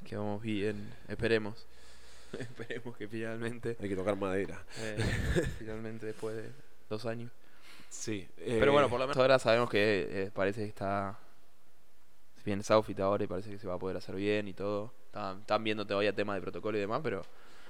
que 0.05 0.17
vamos 0.17 0.41
bien, 0.41 0.93
esperemos. 1.07 1.65
esperemos 2.37 2.97
que 2.97 3.07
finalmente... 3.07 3.77
Hay 3.79 3.87
que 3.87 3.95
tocar 3.95 4.17
madera. 4.17 4.61
Eh, 4.79 4.97
finalmente 5.59 6.07
después 6.07 6.35
de 6.35 6.51
dos 6.89 7.05
años. 7.05 7.31
Sí. 7.89 8.27
Pero 8.35 8.73
bueno, 8.73 8.89
por 8.89 8.99
lo 8.99 9.05
menos 9.05 9.17
ahora 9.17 9.39
sabemos 9.39 9.69
que 9.69 10.07
eh, 10.09 10.31
parece 10.33 10.61
que 10.61 10.67
está 10.67 11.17
bien 12.43 12.63
Southfit 12.63 12.99
ahora 12.99 13.23
y 13.23 13.27
parece 13.27 13.49
que 13.49 13.57
se 13.57 13.67
va 13.67 13.75
a 13.75 13.79
poder 13.79 13.95
hacer 13.95 14.15
bien 14.15 14.49
y 14.49 14.53
todo. 14.53 14.93
Están, 15.39 15.63
viendo 15.63 15.85
todavía 15.85 16.13
temas 16.13 16.35
de 16.35 16.41
protocolo 16.41 16.77
y 16.77 16.81
demás, 16.81 17.01
pero... 17.03 17.25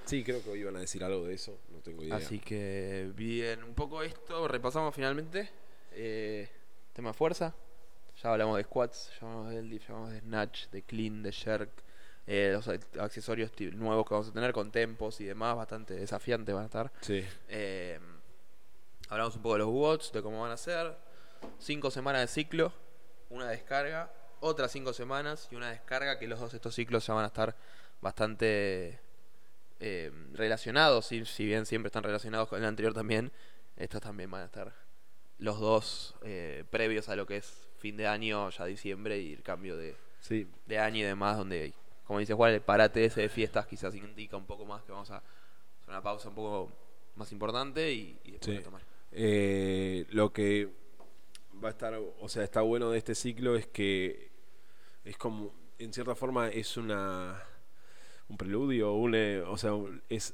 Sí, 0.05 0.23
creo 0.23 0.41
que 0.41 0.55
iban 0.57 0.75
a 0.77 0.79
decir 0.79 1.03
algo 1.03 1.25
de 1.25 1.33
eso, 1.33 1.59
no 1.69 1.79
tengo 1.79 2.03
idea. 2.03 2.15
Así 2.15 2.39
que 2.39 3.11
bien, 3.15 3.63
un 3.63 3.73
poco 3.73 4.03
esto, 4.03 4.47
repasamos 4.47 4.95
finalmente. 4.95 5.49
Eh, 5.91 6.49
tema 6.93 7.13
fuerza, 7.13 7.53
ya 8.21 8.31
hablamos 8.31 8.57
de 8.57 8.63
squats, 8.63 9.11
ya 9.19 9.27
hablamos 9.27 9.49
de 9.49 9.55
deadlift, 9.55 9.87
ya 9.87 9.93
hablamos 9.93 10.13
de 10.13 10.19
snatch, 10.21 10.67
de 10.69 10.81
clean, 10.83 11.23
de 11.23 11.31
jerk, 11.31 11.69
eh, 12.25 12.51
los 12.53 12.67
accesorios 12.99 13.51
nuevos 13.73 14.05
que 14.05 14.13
vamos 14.13 14.29
a 14.29 14.33
tener 14.33 14.53
con 14.53 14.71
tempos 14.71 15.19
y 15.21 15.25
demás, 15.25 15.55
bastante 15.55 15.93
desafiantes 15.95 16.53
van 16.53 16.63
a 16.63 16.67
estar. 16.67 16.91
Sí. 17.01 17.25
Eh, 17.49 17.99
hablamos 19.09 19.35
un 19.35 19.41
poco 19.41 19.53
de 19.53 19.59
los 19.59 19.69
watts, 19.69 20.11
de 20.11 20.21
cómo 20.21 20.41
van 20.41 20.51
a 20.51 20.57
ser. 20.57 20.95
Cinco 21.59 21.91
semanas 21.91 22.21
de 22.21 22.27
ciclo, 22.27 22.73
una 23.29 23.49
descarga 23.49 24.11
otras 24.39 24.71
cinco 24.71 24.93
semanas 24.93 25.47
y 25.51 25.55
una 25.55 25.71
descarga 25.71 26.19
que 26.19 26.27
los 26.27 26.39
dos 26.39 26.53
estos 26.53 26.75
ciclos 26.75 27.05
ya 27.05 27.13
van 27.13 27.23
a 27.23 27.27
estar 27.27 27.55
bastante 28.01 28.99
eh, 29.79 30.11
relacionados, 30.33 31.11
y 31.11 31.25
si 31.25 31.45
bien 31.45 31.65
siempre 31.65 31.87
están 31.87 32.03
relacionados 32.03 32.47
con 32.47 32.59
el 32.59 32.65
anterior 32.65 32.93
también, 32.93 33.31
estos 33.75 34.01
también 34.01 34.29
van 34.31 34.41
a 34.41 34.45
estar 34.45 34.73
los 35.39 35.59
dos 35.59 36.15
eh, 36.23 36.63
previos 36.69 37.09
a 37.09 37.15
lo 37.15 37.25
que 37.27 37.37
es 37.37 37.67
fin 37.77 37.95
de 37.97 38.07
año, 38.07 38.49
ya 38.49 38.65
diciembre 38.65 39.19
y 39.19 39.33
el 39.33 39.43
cambio 39.43 39.77
de, 39.77 39.95
de 40.65 40.79
año 40.79 40.97
y 40.97 41.03
demás, 41.03 41.37
donde, 41.37 41.73
como 42.05 42.19
dice 42.19 42.33
Juan, 42.33 42.53
el 42.53 42.61
parate 42.61 43.05
ese 43.05 43.21
de 43.21 43.29
fiestas 43.29 43.67
quizás 43.67 43.93
indica 43.95 44.35
un 44.35 44.45
poco 44.45 44.65
más 44.65 44.83
que 44.83 44.91
vamos 44.91 45.11
a 45.11 45.17
hacer 45.17 45.29
una 45.87 46.01
pausa 46.01 46.29
un 46.29 46.35
poco 46.35 46.71
más 47.15 47.31
importante 47.31 47.91
y, 47.91 48.19
después 48.25 48.63
tomar. 48.63 48.81
Eh, 49.11 50.05
lo 50.09 50.33
que 50.33 50.69
va 51.63 51.69
a 51.69 51.71
estar, 51.71 51.93
o 51.95 52.29
sea, 52.29 52.43
está 52.43 52.61
bueno 52.61 52.91
de 52.91 52.97
este 52.97 53.15
ciclo 53.15 53.55
es 53.55 53.67
que 53.67 54.29
es 55.05 55.17
como, 55.17 55.53
en 55.79 55.93
cierta 55.93 56.15
forma, 56.15 56.49
es 56.49 56.77
una 56.77 57.43
un 58.29 58.37
preludio, 58.37 58.93
un, 58.93 59.15
eh, 59.15 59.41
o 59.41 59.57
sea, 59.57 59.71
es 60.09 60.33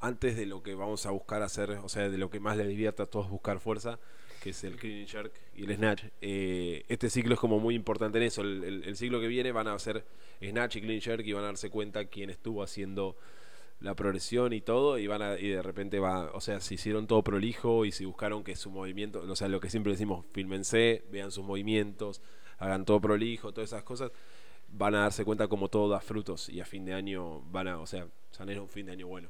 antes 0.00 0.36
de 0.36 0.46
lo 0.46 0.62
que 0.62 0.74
vamos 0.74 1.06
a 1.06 1.10
buscar 1.10 1.42
hacer, 1.42 1.70
o 1.70 1.88
sea, 1.88 2.08
de 2.08 2.18
lo 2.18 2.30
que 2.30 2.40
más 2.40 2.56
les 2.56 2.68
divierta 2.68 3.04
a 3.04 3.06
todos 3.06 3.28
buscar 3.28 3.60
fuerza, 3.60 3.98
que 4.42 4.50
es 4.50 4.64
el 4.64 4.76
clean 4.76 5.06
jerk 5.06 5.32
y 5.54 5.64
el 5.64 5.76
snatch. 5.76 6.04
Eh, 6.22 6.84
este 6.88 7.10
ciclo 7.10 7.34
es 7.34 7.40
como 7.40 7.58
muy 7.60 7.74
importante 7.74 8.18
en 8.18 8.24
eso. 8.24 8.40
El, 8.40 8.96
ciclo 8.96 9.20
que 9.20 9.26
viene 9.26 9.52
van 9.52 9.68
a 9.68 9.74
hacer 9.74 10.04
snatch 10.42 10.76
y 10.76 10.80
clean 10.80 11.00
jerk 11.00 11.26
y 11.26 11.32
van 11.34 11.44
a 11.44 11.48
darse 11.48 11.68
cuenta 11.68 12.06
quién 12.06 12.30
estuvo 12.30 12.62
haciendo 12.62 13.16
la 13.80 13.94
progresión 13.94 14.52
y 14.52 14.60
todo 14.60 14.98
y 14.98 15.06
van 15.06 15.22
a, 15.22 15.38
y 15.38 15.48
de 15.48 15.62
repente 15.62 15.98
va, 15.98 16.30
o 16.32 16.40
sea, 16.40 16.60
si 16.60 16.74
hicieron 16.74 17.06
todo 17.06 17.22
prolijo 17.22 17.84
y 17.84 17.92
si 17.92 18.04
buscaron 18.04 18.44
que 18.44 18.54
su 18.56 18.70
movimiento, 18.70 19.22
o 19.26 19.36
sea, 19.36 19.48
lo 19.48 19.60
que 19.60 19.70
siempre 19.70 19.92
decimos, 19.92 20.26
fílmense, 20.32 21.04
vean 21.10 21.30
sus 21.30 21.44
movimientos, 21.44 22.20
hagan 22.58 22.84
todo 22.84 23.00
prolijo, 23.00 23.52
todas 23.52 23.70
esas 23.70 23.82
cosas, 23.82 24.12
van 24.68 24.94
a 24.94 25.00
darse 25.00 25.24
cuenta 25.24 25.48
como 25.48 25.68
todo 25.68 25.88
da 25.88 26.00
frutos 26.00 26.48
y 26.48 26.60
a 26.60 26.64
fin 26.64 26.84
de 26.84 26.94
año 26.94 27.40
van 27.50 27.68
a, 27.68 27.78
o 27.80 27.86
sea, 27.86 28.06
tener 28.36 28.60
un 28.60 28.68
fin 28.68 28.86
de 28.86 28.92
año 28.92 29.06
bueno. 29.06 29.28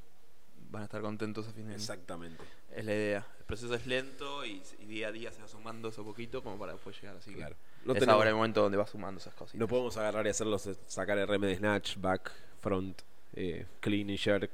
Van 0.70 0.82
a 0.82 0.84
estar 0.84 1.00
contentos 1.00 1.48
a 1.48 1.52
fin 1.52 1.64
de 1.64 1.70
año. 1.70 1.80
Exactamente. 1.80 2.42
Es 2.70 2.84
la 2.84 2.92
idea. 2.92 3.26
El 3.40 3.44
proceso 3.44 3.74
es 3.74 3.86
lento 3.86 4.44
y, 4.44 4.62
día 4.86 5.08
a 5.08 5.12
día 5.12 5.32
se 5.32 5.42
va 5.42 5.48
sumando 5.48 5.88
eso 5.88 6.04
poquito 6.04 6.44
como 6.44 6.58
para 6.58 6.72
después 6.72 7.00
llegar 7.00 7.16
así. 7.16 7.32
Claro. 7.32 7.56
No 7.84 7.94
es 7.94 8.06
ahora 8.06 8.30
el 8.30 8.36
momento 8.36 8.62
donde 8.62 8.78
va 8.78 8.86
sumando 8.86 9.20
esas 9.20 9.34
cosas. 9.34 9.56
No 9.56 9.66
podemos 9.66 9.96
agarrar 9.96 10.26
y 10.26 10.30
hacerlos, 10.30 10.68
sacar 10.86 11.18
el 11.18 11.26
RM 11.26 11.40
de 11.40 11.56
snatch, 11.56 11.96
back, 11.96 12.30
front, 12.60 13.02
eh, 13.34 13.66
clean 13.80 14.10
y 14.10 14.18
jerk, 14.18 14.50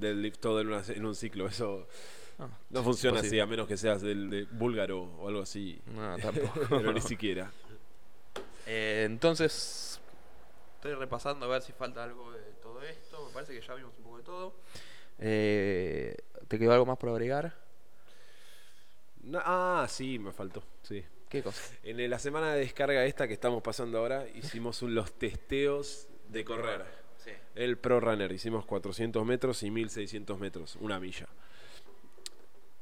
lift 0.00 0.40
todo 0.40 0.60
en, 0.60 1.04
un 1.04 1.14
ciclo. 1.14 1.46
Eso 1.46 1.86
ah, 2.38 2.48
no 2.70 2.82
funciona 2.82 3.20
así, 3.20 3.38
a 3.40 3.46
menos 3.46 3.66
que 3.66 3.76
seas 3.76 4.02
del 4.02 4.30
de 4.30 4.44
búlgaro 4.44 5.02
o 5.02 5.28
algo 5.28 5.42
así. 5.42 5.80
No, 5.86 6.16
tampoco. 6.22 6.60
Pero 6.68 6.92
ni 6.92 7.00
siquiera. 7.00 7.50
Eh, 8.66 9.04
entonces, 9.06 10.00
estoy 10.76 10.94
repasando 10.94 11.46
a 11.46 11.48
ver 11.48 11.62
si 11.62 11.72
falta 11.72 12.04
algo 12.04 12.32
de 12.32 12.52
todo 12.62 12.82
esto. 12.82 13.26
Me 13.26 13.32
parece 13.32 13.58
que 13.58 13.66
ya 13.66 13.74
vimos 13.74 13.92
un 13.98 14.04
poco 14.04 14.18
de 14.18 14.22
todo. 14.22 14.54
Eh, 15.18 16.16
¿Te 16.48 16.58
quedó 16.58 16.72
algo 16.72 16.86
más 16.86 16.98
por 16.98 17.10
agregar? 17.10 17.54
ah, 19.34 19.86
sí, 19.88 20.18
me 20.18 20.32
faltó. 20.32 20.62
Sí. 20.82 21.04
¿Qué 21.28 21.42
cosa? 21.42 21.62
En 21.84 22.10
la 22.10 22.18
semana 22.18 22.52
de 22.52 22.60
descarga 22.60 23.04
esta 23.04 23.28
que 23.28 23.34
estamos 23.34 23.62
pasando 23.62 23.98
ahora, 23.98 24.26
hicimos 24.34 24.82
los 24.82 25.12
testeos 25.12 26.08
de 26.28 26.44
correr. 26.44 26.99
El 27.54 27.78
Pro 27.78 28.00
Runner. 28.00 28.30
Hicimos 28.30 28.64
400 28.66 29.24
metros 29.24 29.62
y 29.62 29.70
1600 29.70 30.38
metros, 30.38 30.76
una 30.80 31.00
milla. 31.00 31.26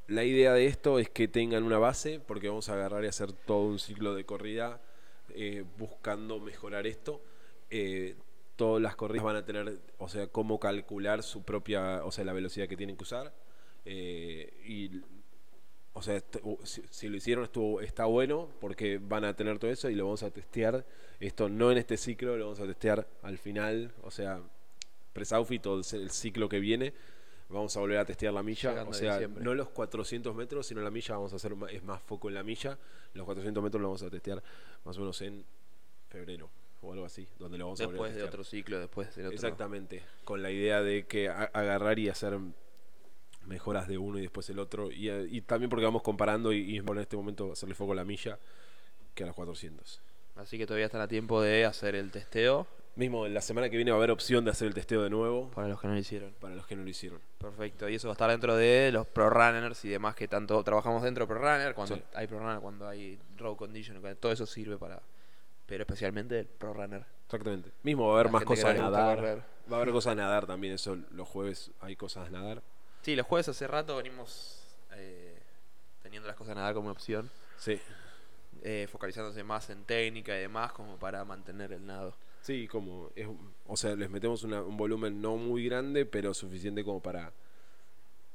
La 0.07 0.24
idea 0.24 0.55
de 0.55 0.66
esto 0.66 0.98
es 0.98 1.11
que 1.11 1.29
tengan 1.29 1.64
una 1.64 1.79
base, 1.79 2.20
porque 2.20 2.48
vamos 2.48 2.68
a 2.68 2.74
agarrar 2.74 3.05
y 3.05 3.09
hacer 3.09 3.33
todo 3.33 3.66
un 3.66 3.79
ciclo 3.79 4.14
de 4.14 4.24
corrida 4.24 4.81
eh, 5.35 5.64
buscando 5.77 6.40
mejorar 6.40 6.87
esto. 6.87 7.20
Eh, 7.70 8.16
todas 8.57 8.83
las 8.83 8.96
corridas 8.96 9.24
van 9.24 9.37
a 9.37 9.44
tener, 9.44 9.79
o 9.98 10.09
sea, 10.09 10.27
cómo 10.27 10.59
calcular 10.59 11.22
su 11.22 11.42
propia, 11.42 12.05
o 12.05 12.11
sea, 12.11 12.24
la 12.24 12.33
velocidad 12.33 12.68
que 12.68 12.77
tienen 12.77 12.96
que 12.96 13.05
usar. 13.05 13.33
Eh, 13.85 14.53
y, 14.66 15.03
o 15.92 16.03
sea, 16.03 16.22
si, 16.64 17.09
lo 17.09 17.16
hicieron 17.16 17.44
estuvo, 17.44 17.81
está 17.81 18.07
bueno 18.07 18.48
porque 18.61 18.98
van 18.98 19.24
a 19.24 19.35
tener 19.35 19.59
todo 19.59 19.70
eso 19.70 19.90
y 19.90 19.94
lo 19.94 20.05
vamos 20.05 20.22
a 20.22 20.31
testear. 20.31 20.85
Esto 21.20 21.48
no 21.48 21.72
en 21.72 21.78
este 21.78 21.96
ciclo, 21.96 22.37
lo 22.37 22.44
vamos 22.44 22.61
a 22.61 22.66
testear 22.66 23.07
al 23.22 23.38
final, 23.38 23.92
o 24.02 24.11
sea, 24.11 24.40
pre-outfit 25.12 25.66
o 25.66 25.76
el 25.76 26.11
ciclo 26.11 26.48
que 26.48 26.61
viene 26.61 26.94
vamos 27.48 27.76
a 27.76 27.81
volver 27.81 27.98
a 27.98 28.04
testear 28.04 28.33
la 28.33 28.42
milla. 28.42 28.85
o 28.85 28.92
sea, 28.92 29.26
no 29.26 29.54
los 29.54 29.68
400 29.70 30.35
metros, 30.35 30.66
sino 30.66 30.81
la 30.81 30.90
milla 30.90 31.14
vamos 31.14 31.33
a 31.33 31.37
hacer 31.37 31.54
es 31.70 31.83
más 31.83 32.02
foco 32.02 32.28
en 32.28 32.35
la 32.35 32.42
milla. 32.42 32.78
Los 33.14 33.24
400 33.24 33.62
metros 33.62 33.81
lo 33.81 33.88
vamos 33.88 34.02
a 34.02 34.11
testear 34.11 34.42
más 34.85 34.96
o 34.96 35.00
menos 35.00 35.20
en 35.22 35.44
febrero 36.09 36.50
o 36.81 36.92
algo 36.92 37.04
así, 37.04 37.26
donde 37.38 37.59
lo 37.59 37.64
vamos 37.64 37.78
después 37.78 37.98
a 37.98 38.04
Después 38.04 38.16
de 38.16 38.22
otro 38.22 38.44
ciclo, 38.44 38.78
después 38.78 39.14
del 39.16 39.26
otro. 39.26 39.35
Exactamente, 39.35 40.02
con 40.24 40.42
la 40.42 40.50
idea 40.50 40.83
de 40.83 41.07
que 41.07 41.28
agarrar 41.28 41.98
y 41.98 42.09
hacer 42.09 42.38
mejoras 43.46 43.88
de 43.88 43.98
uno 43.98 44.18
y 44.18 44.22
después 44.22 44.48
el 44.50 44.59
otro. 44.59 44.90
Y, 44.92 45.40
también 45.42 45.70
porque 45.70 45.85
vamos 45.85 46.02
comparando 46.02 46.52
y, 46.52 46.59
y 46.59 46.78
en 46.78 46.98
este 46.98 47.16
momento 47.16 47.52
hacerle 47.52 47.74
foco 47.74 47.92
a 47.92 47.96
la 47.96 48.04
milla 48.04 48.38
que 49.14 49.24
a 49.24 49.26
los 49.26 49.35
400. 49.35 50.02
Así 50.38 50.57
que 50.57 50.66
todavía 50.66 50.87
están 50.87 51.01
a 51.01 51.09
tiempo 51.09 51.42
de 51.42 51.64
hacer 51.64 51.94
el 51.94 52.11
testeo 52.11 52.66
Mismo 52.98 53.29
la 53.29 53.40
semana 53.40 53.70
que 53.70 53.77
viene 53.77 53.92
va 53.92 53.96
a 53.96 54.01
haber 54.01 54.11
opción 54.11 54.44
de 54.44 54.51
hacer 54.51 54.66
el 54.66 54.74
testeo 54.74 55.05
de 55.05 55.09
nuevo. 55.09 55.53
Para 55.53 55.68
los 55.68 55.81
que 55.81 55.87
no 55.87 55.94
lo 55.94 56.01
hicieron. 56.01 56.35
Para 56.40 56.57
los 56.57 56.66
que 56.66 56.74
no 56.74 56.83
lo 56.83 56.88
hicieron. 56.90 57.20
Perfecto. 57.38 57.88
Y 57.88 57.94
eso 57.94 58.09
va 58.09 58.12
a 58.12 58.14
estar 58.14 58.29
dentro 58.29 58.57
de 58.57 58.90
los 58.90 59.07
pro 59.07 59.31
runners 59.31 59.85
y 59.85 59.88
demás 59.88 60.16
que 60.16 60.27
tanto 60.27 60.61
trabajamos 60.64 61.05
dentro 61.05 61.24
de 61.24 61.29
pro 61.29 61.38
runner, 61.38 61.74
cuando 61.77 62.01
hay 62.12 62.27
pro 62.27 62.40
runner, 62.40 62.59
cuando 62.59 62.88
hay 62.88 63.16
road 63.37 63.55
condition, 63.55 64.03
todo 64.18 64.33
eso 64.33 64.46
sirve 64.46 64.77
para 64.79 65.01
pero 65.64 65.83
especialmente 65.83 66.40
el 66.40 66.46
pro 66.46 66.72
runner. 66.72 67.05
Exactamente. 67.27 67.70
Mismo 67.85 68.09
va 68.09 68.16
a 68.16 68.20
haber 68.20 68.33
más 68.33 68.42
cosas 68.42 68.70
a 68.70 68.74
nadar. 68.74 69.44
Va 69.70 69.77
a 69.77 69.81
haber 69.81 69.92
cosas 69.92 70.14
a 70.14 70.16
nadar 70.16 70.48
también, 70.48 70.74
eso 70.74 70.98
los 71.12 71.29
jueves 71.29 71.70
hay 71.79 71.94
cosas 71.94 72.27
a 72.27 72.31
nadar. 72.31 72.64
Sí, 73.03 73.14
los 73.14 73.27
jueves 73.27 73.48
hace 73.48 73.68
rato 73.68 73.96
venimos 73.96 74.64
eh, 74.96 75.38
teniendo 76.03 76.27
las 76.27 76.37
cosas 76.37 76.53
a 76.53 76.55
nadar 76.57 76.74
como 76.74 76.90
opción. 76.90 77.31
Sí. 77.59 77.81
Eh, 78.62 78.88
focalizándose 78.90 79.42
más 79.44 79.71
en 79.71 79.85
técnica 79.85 80.37
y 80.37 80.40
demás 80.40 80.73
como 80.73 80.97
para 80.99 81.25
mantener 81.25 81.73
el 81.73 81.87
nado. 81.87 82.14
Sí, 82.42 82.66
como, 82.68 83.11
es, 83.14 83.27
o 83.66 83.77
sea, 83.77 83.94
les 83.94 84.11
metemos 84.11 84.42
un 84.44 84.77
volumen 84.77 85.21
no 85.21 85.37
muy 85.37 85.64
grande, 85.66 86.07
pero 86.07 86.35
suficiente 86.35 86.85
como 86.85 87.01
para 87.01 87.33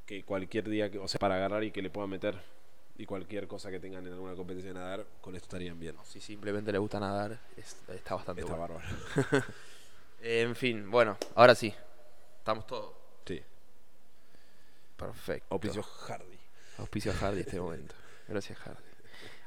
que 0.05 0.23
cualquier 0.23 0.69
día, 0.69 0.91
que, 0.91 0.99
o 0.99 1.07
sea, 1.07 1.19
para 1.19 1.35
agarrar 1.35 1.63
y 1.63 1.71
que 1.71 1.81
le 1.81 1.89
puedan 1.89 2.09
meter 2.09 2.39
y 2.97 3.05
cualquier 3.05 3.47
cosa 3.47 3.71
que 3.71 3.79
tengan 3.79 4.05
en 4.05 4.13
alguna 4.13 4.35
competencia 4.35 4.71
de 4.71 4.79
nadar, 4.79 5.05
con 5.21 5.35
esto 5.35 5.45
estarían 5.45 5.79
bien. 5.79 5.95
Si 6.03 6.21
simplemente 6.21 6.71
les 6.71 6.79
gusta 6.79 6.99
nadar, 6.99 7.39
está 7.57 8.15
bastante 8.15 8.41
está 8.41 8.55
bárbaro. 8.55 8.81
Eh, 10.21 10.41
en 10.47 10.55
fin, 10.55 10.91
bueno, 10.91 11.17
ahora 11.35 11.55
sí, 11.55 11.73
estamos 12.39 12.67
todos. 12.67 13.03
Perfecto. 14.97 15.47
Auspicio 15.49 15.83
Hardy. 15.83 16.39
Auspicio 16.77 17.13
Hardy 17.13 17.41
este 17.41 17.59
momento. 17.59 17.95
Gracias, 18.27 18.57
Hardy. 18.59 18.92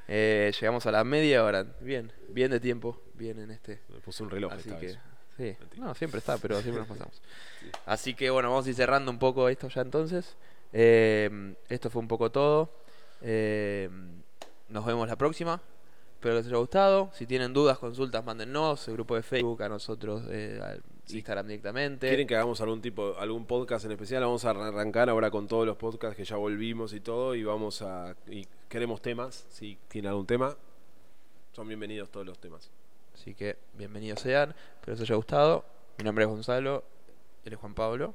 Eh, 0.07 0.51
llegamos 0.59 0.85
a 0.85 0.91
la 0.91 1.03
media 1.03 1.43
hora. 1.43 1.65
Bien, 1.81 2.11
bien 2.29 2.51
de 2.51 2.59
tiempo. 2.59 3.01
Bien 3.13 3.39
en 3.39 3.51
este. 3.51 3.81
Me 3.89 3.99
puse 3.99 4.23
un 4.23 4.29
reloj 4.29 4.53
Así 4.53 4.69
que, 4.71 4.97
Sí, 5.37 5.55
no, 5.77 5.93
siempre 5.93 6.17
está, 6.17 6.37
pero 6.39 6.59
siempre 6.61 6.79
nos 6.79 6.87
pasamos. 6.87 7.21
Así 7.85 8.15
que 8.15 8.31
bueno, 8.31 8.49
vamos 8.49 8.65
a 8.65 8.69
ir 8.69 8.75
cerrando 8.75 9.11
un 9.11 9.19
poco 9.19 9.49
esto 9.49 9.67
ya 9.67 9.81
entonces. 9.81 10.35
Eh, 10.73 11.55
esto 11.69 11.89
fue 11.89 12.01
un 12.01 12.07
poco 12.07 12.31
todo. 12.31 12.71
Eh, 13.21 13.89
nos 14.69 14.85
vemos 14.85 15.07
la 15.07 15.15
próxima. 15.15 15.61
Espero 16.15 16.33
que 16.33 16.39
les 16.39 16.47
haya 16.47 16.57
gustado. 16.57 17.11
Si 17.13 17.27
tienen 17.27 17.53
dudas, 17.53 17.77
consultas, 17.77 18.25
mándennos. 18.25 18.87
El 18.87 18.95
grupo 18.95 19.15
de 19.15 19.21
Facebook, 19.21 19.61
a 19.61 19.69
nosotros, 19.69 20.23
eh, 20.29 20.59
al 20.63 20.81
Instagram 21.09 21.47
directamente. 21.47 22.07
¿Quieren 22.07 22.27
que 22.27 22.35
hagamos 22.35 22.59
algún 22.61 22.81
tipo, 22.81 23.15
algún 23.17 23.45
podcast 23.45 23.85
en 23.85 23.91
especial? 23.91 24.23
Vamos 24.23 24.45
a 24.45 24.51
arrancar 24.51 25.09
ahora 25.09 25.31
con 25.31 25.47
todos 25.47 25.65
los 25.65 25.77
podcasts 25.77 26.15
que 26.15 26.25
ya 26.25 26.35
volvimos 26.35 26.93
y 26.93 26.99
todo. 26.99 27.35
Y 27.35 27.43
vamos 27.43 27.81
a. 27.81 28.15
Y 28.27 28.47
queremos 28.67 29.01
temas. 29.01 29.45
Si 29.49 29.77
tienen 29.87 30.09
algún 30.09 30.25
tema, 30.25 30.55
son 31.53 31.67
bienvenidos 31.67 32.09
todos 32.09 32.25
los 32.25 32.39
temas. 32.39 32.69
Así 33.13 33.33
que 33.33 33.57
bienvenidos 33.73 34.19
sean. 34.19 34.49
Espero 34.49 34.85
que 34.85 34.91
les 34.91 35.01
haya 35.01 35.15
gustado. 35.15 35.65
Mi 35.97 36.03
nombre 36.03 36.25
es 36.25 36.29
Gonzalo. 36.29 36.83
Él 37.45 37.53
es 37.53 37.59
Juan 37.59 37.73
Pablo. 37.73 38.13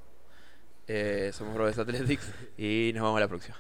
Eh, 0.87 1.31
somos 1.33 1.55
Brothers 1.55 1.79
Athletics. 1.79 2.33
Y 2.59 2.93
nos 2.95 3.05
vemos 3.05 3.21
la 3.21 3.29
próxima. 3.29 3.57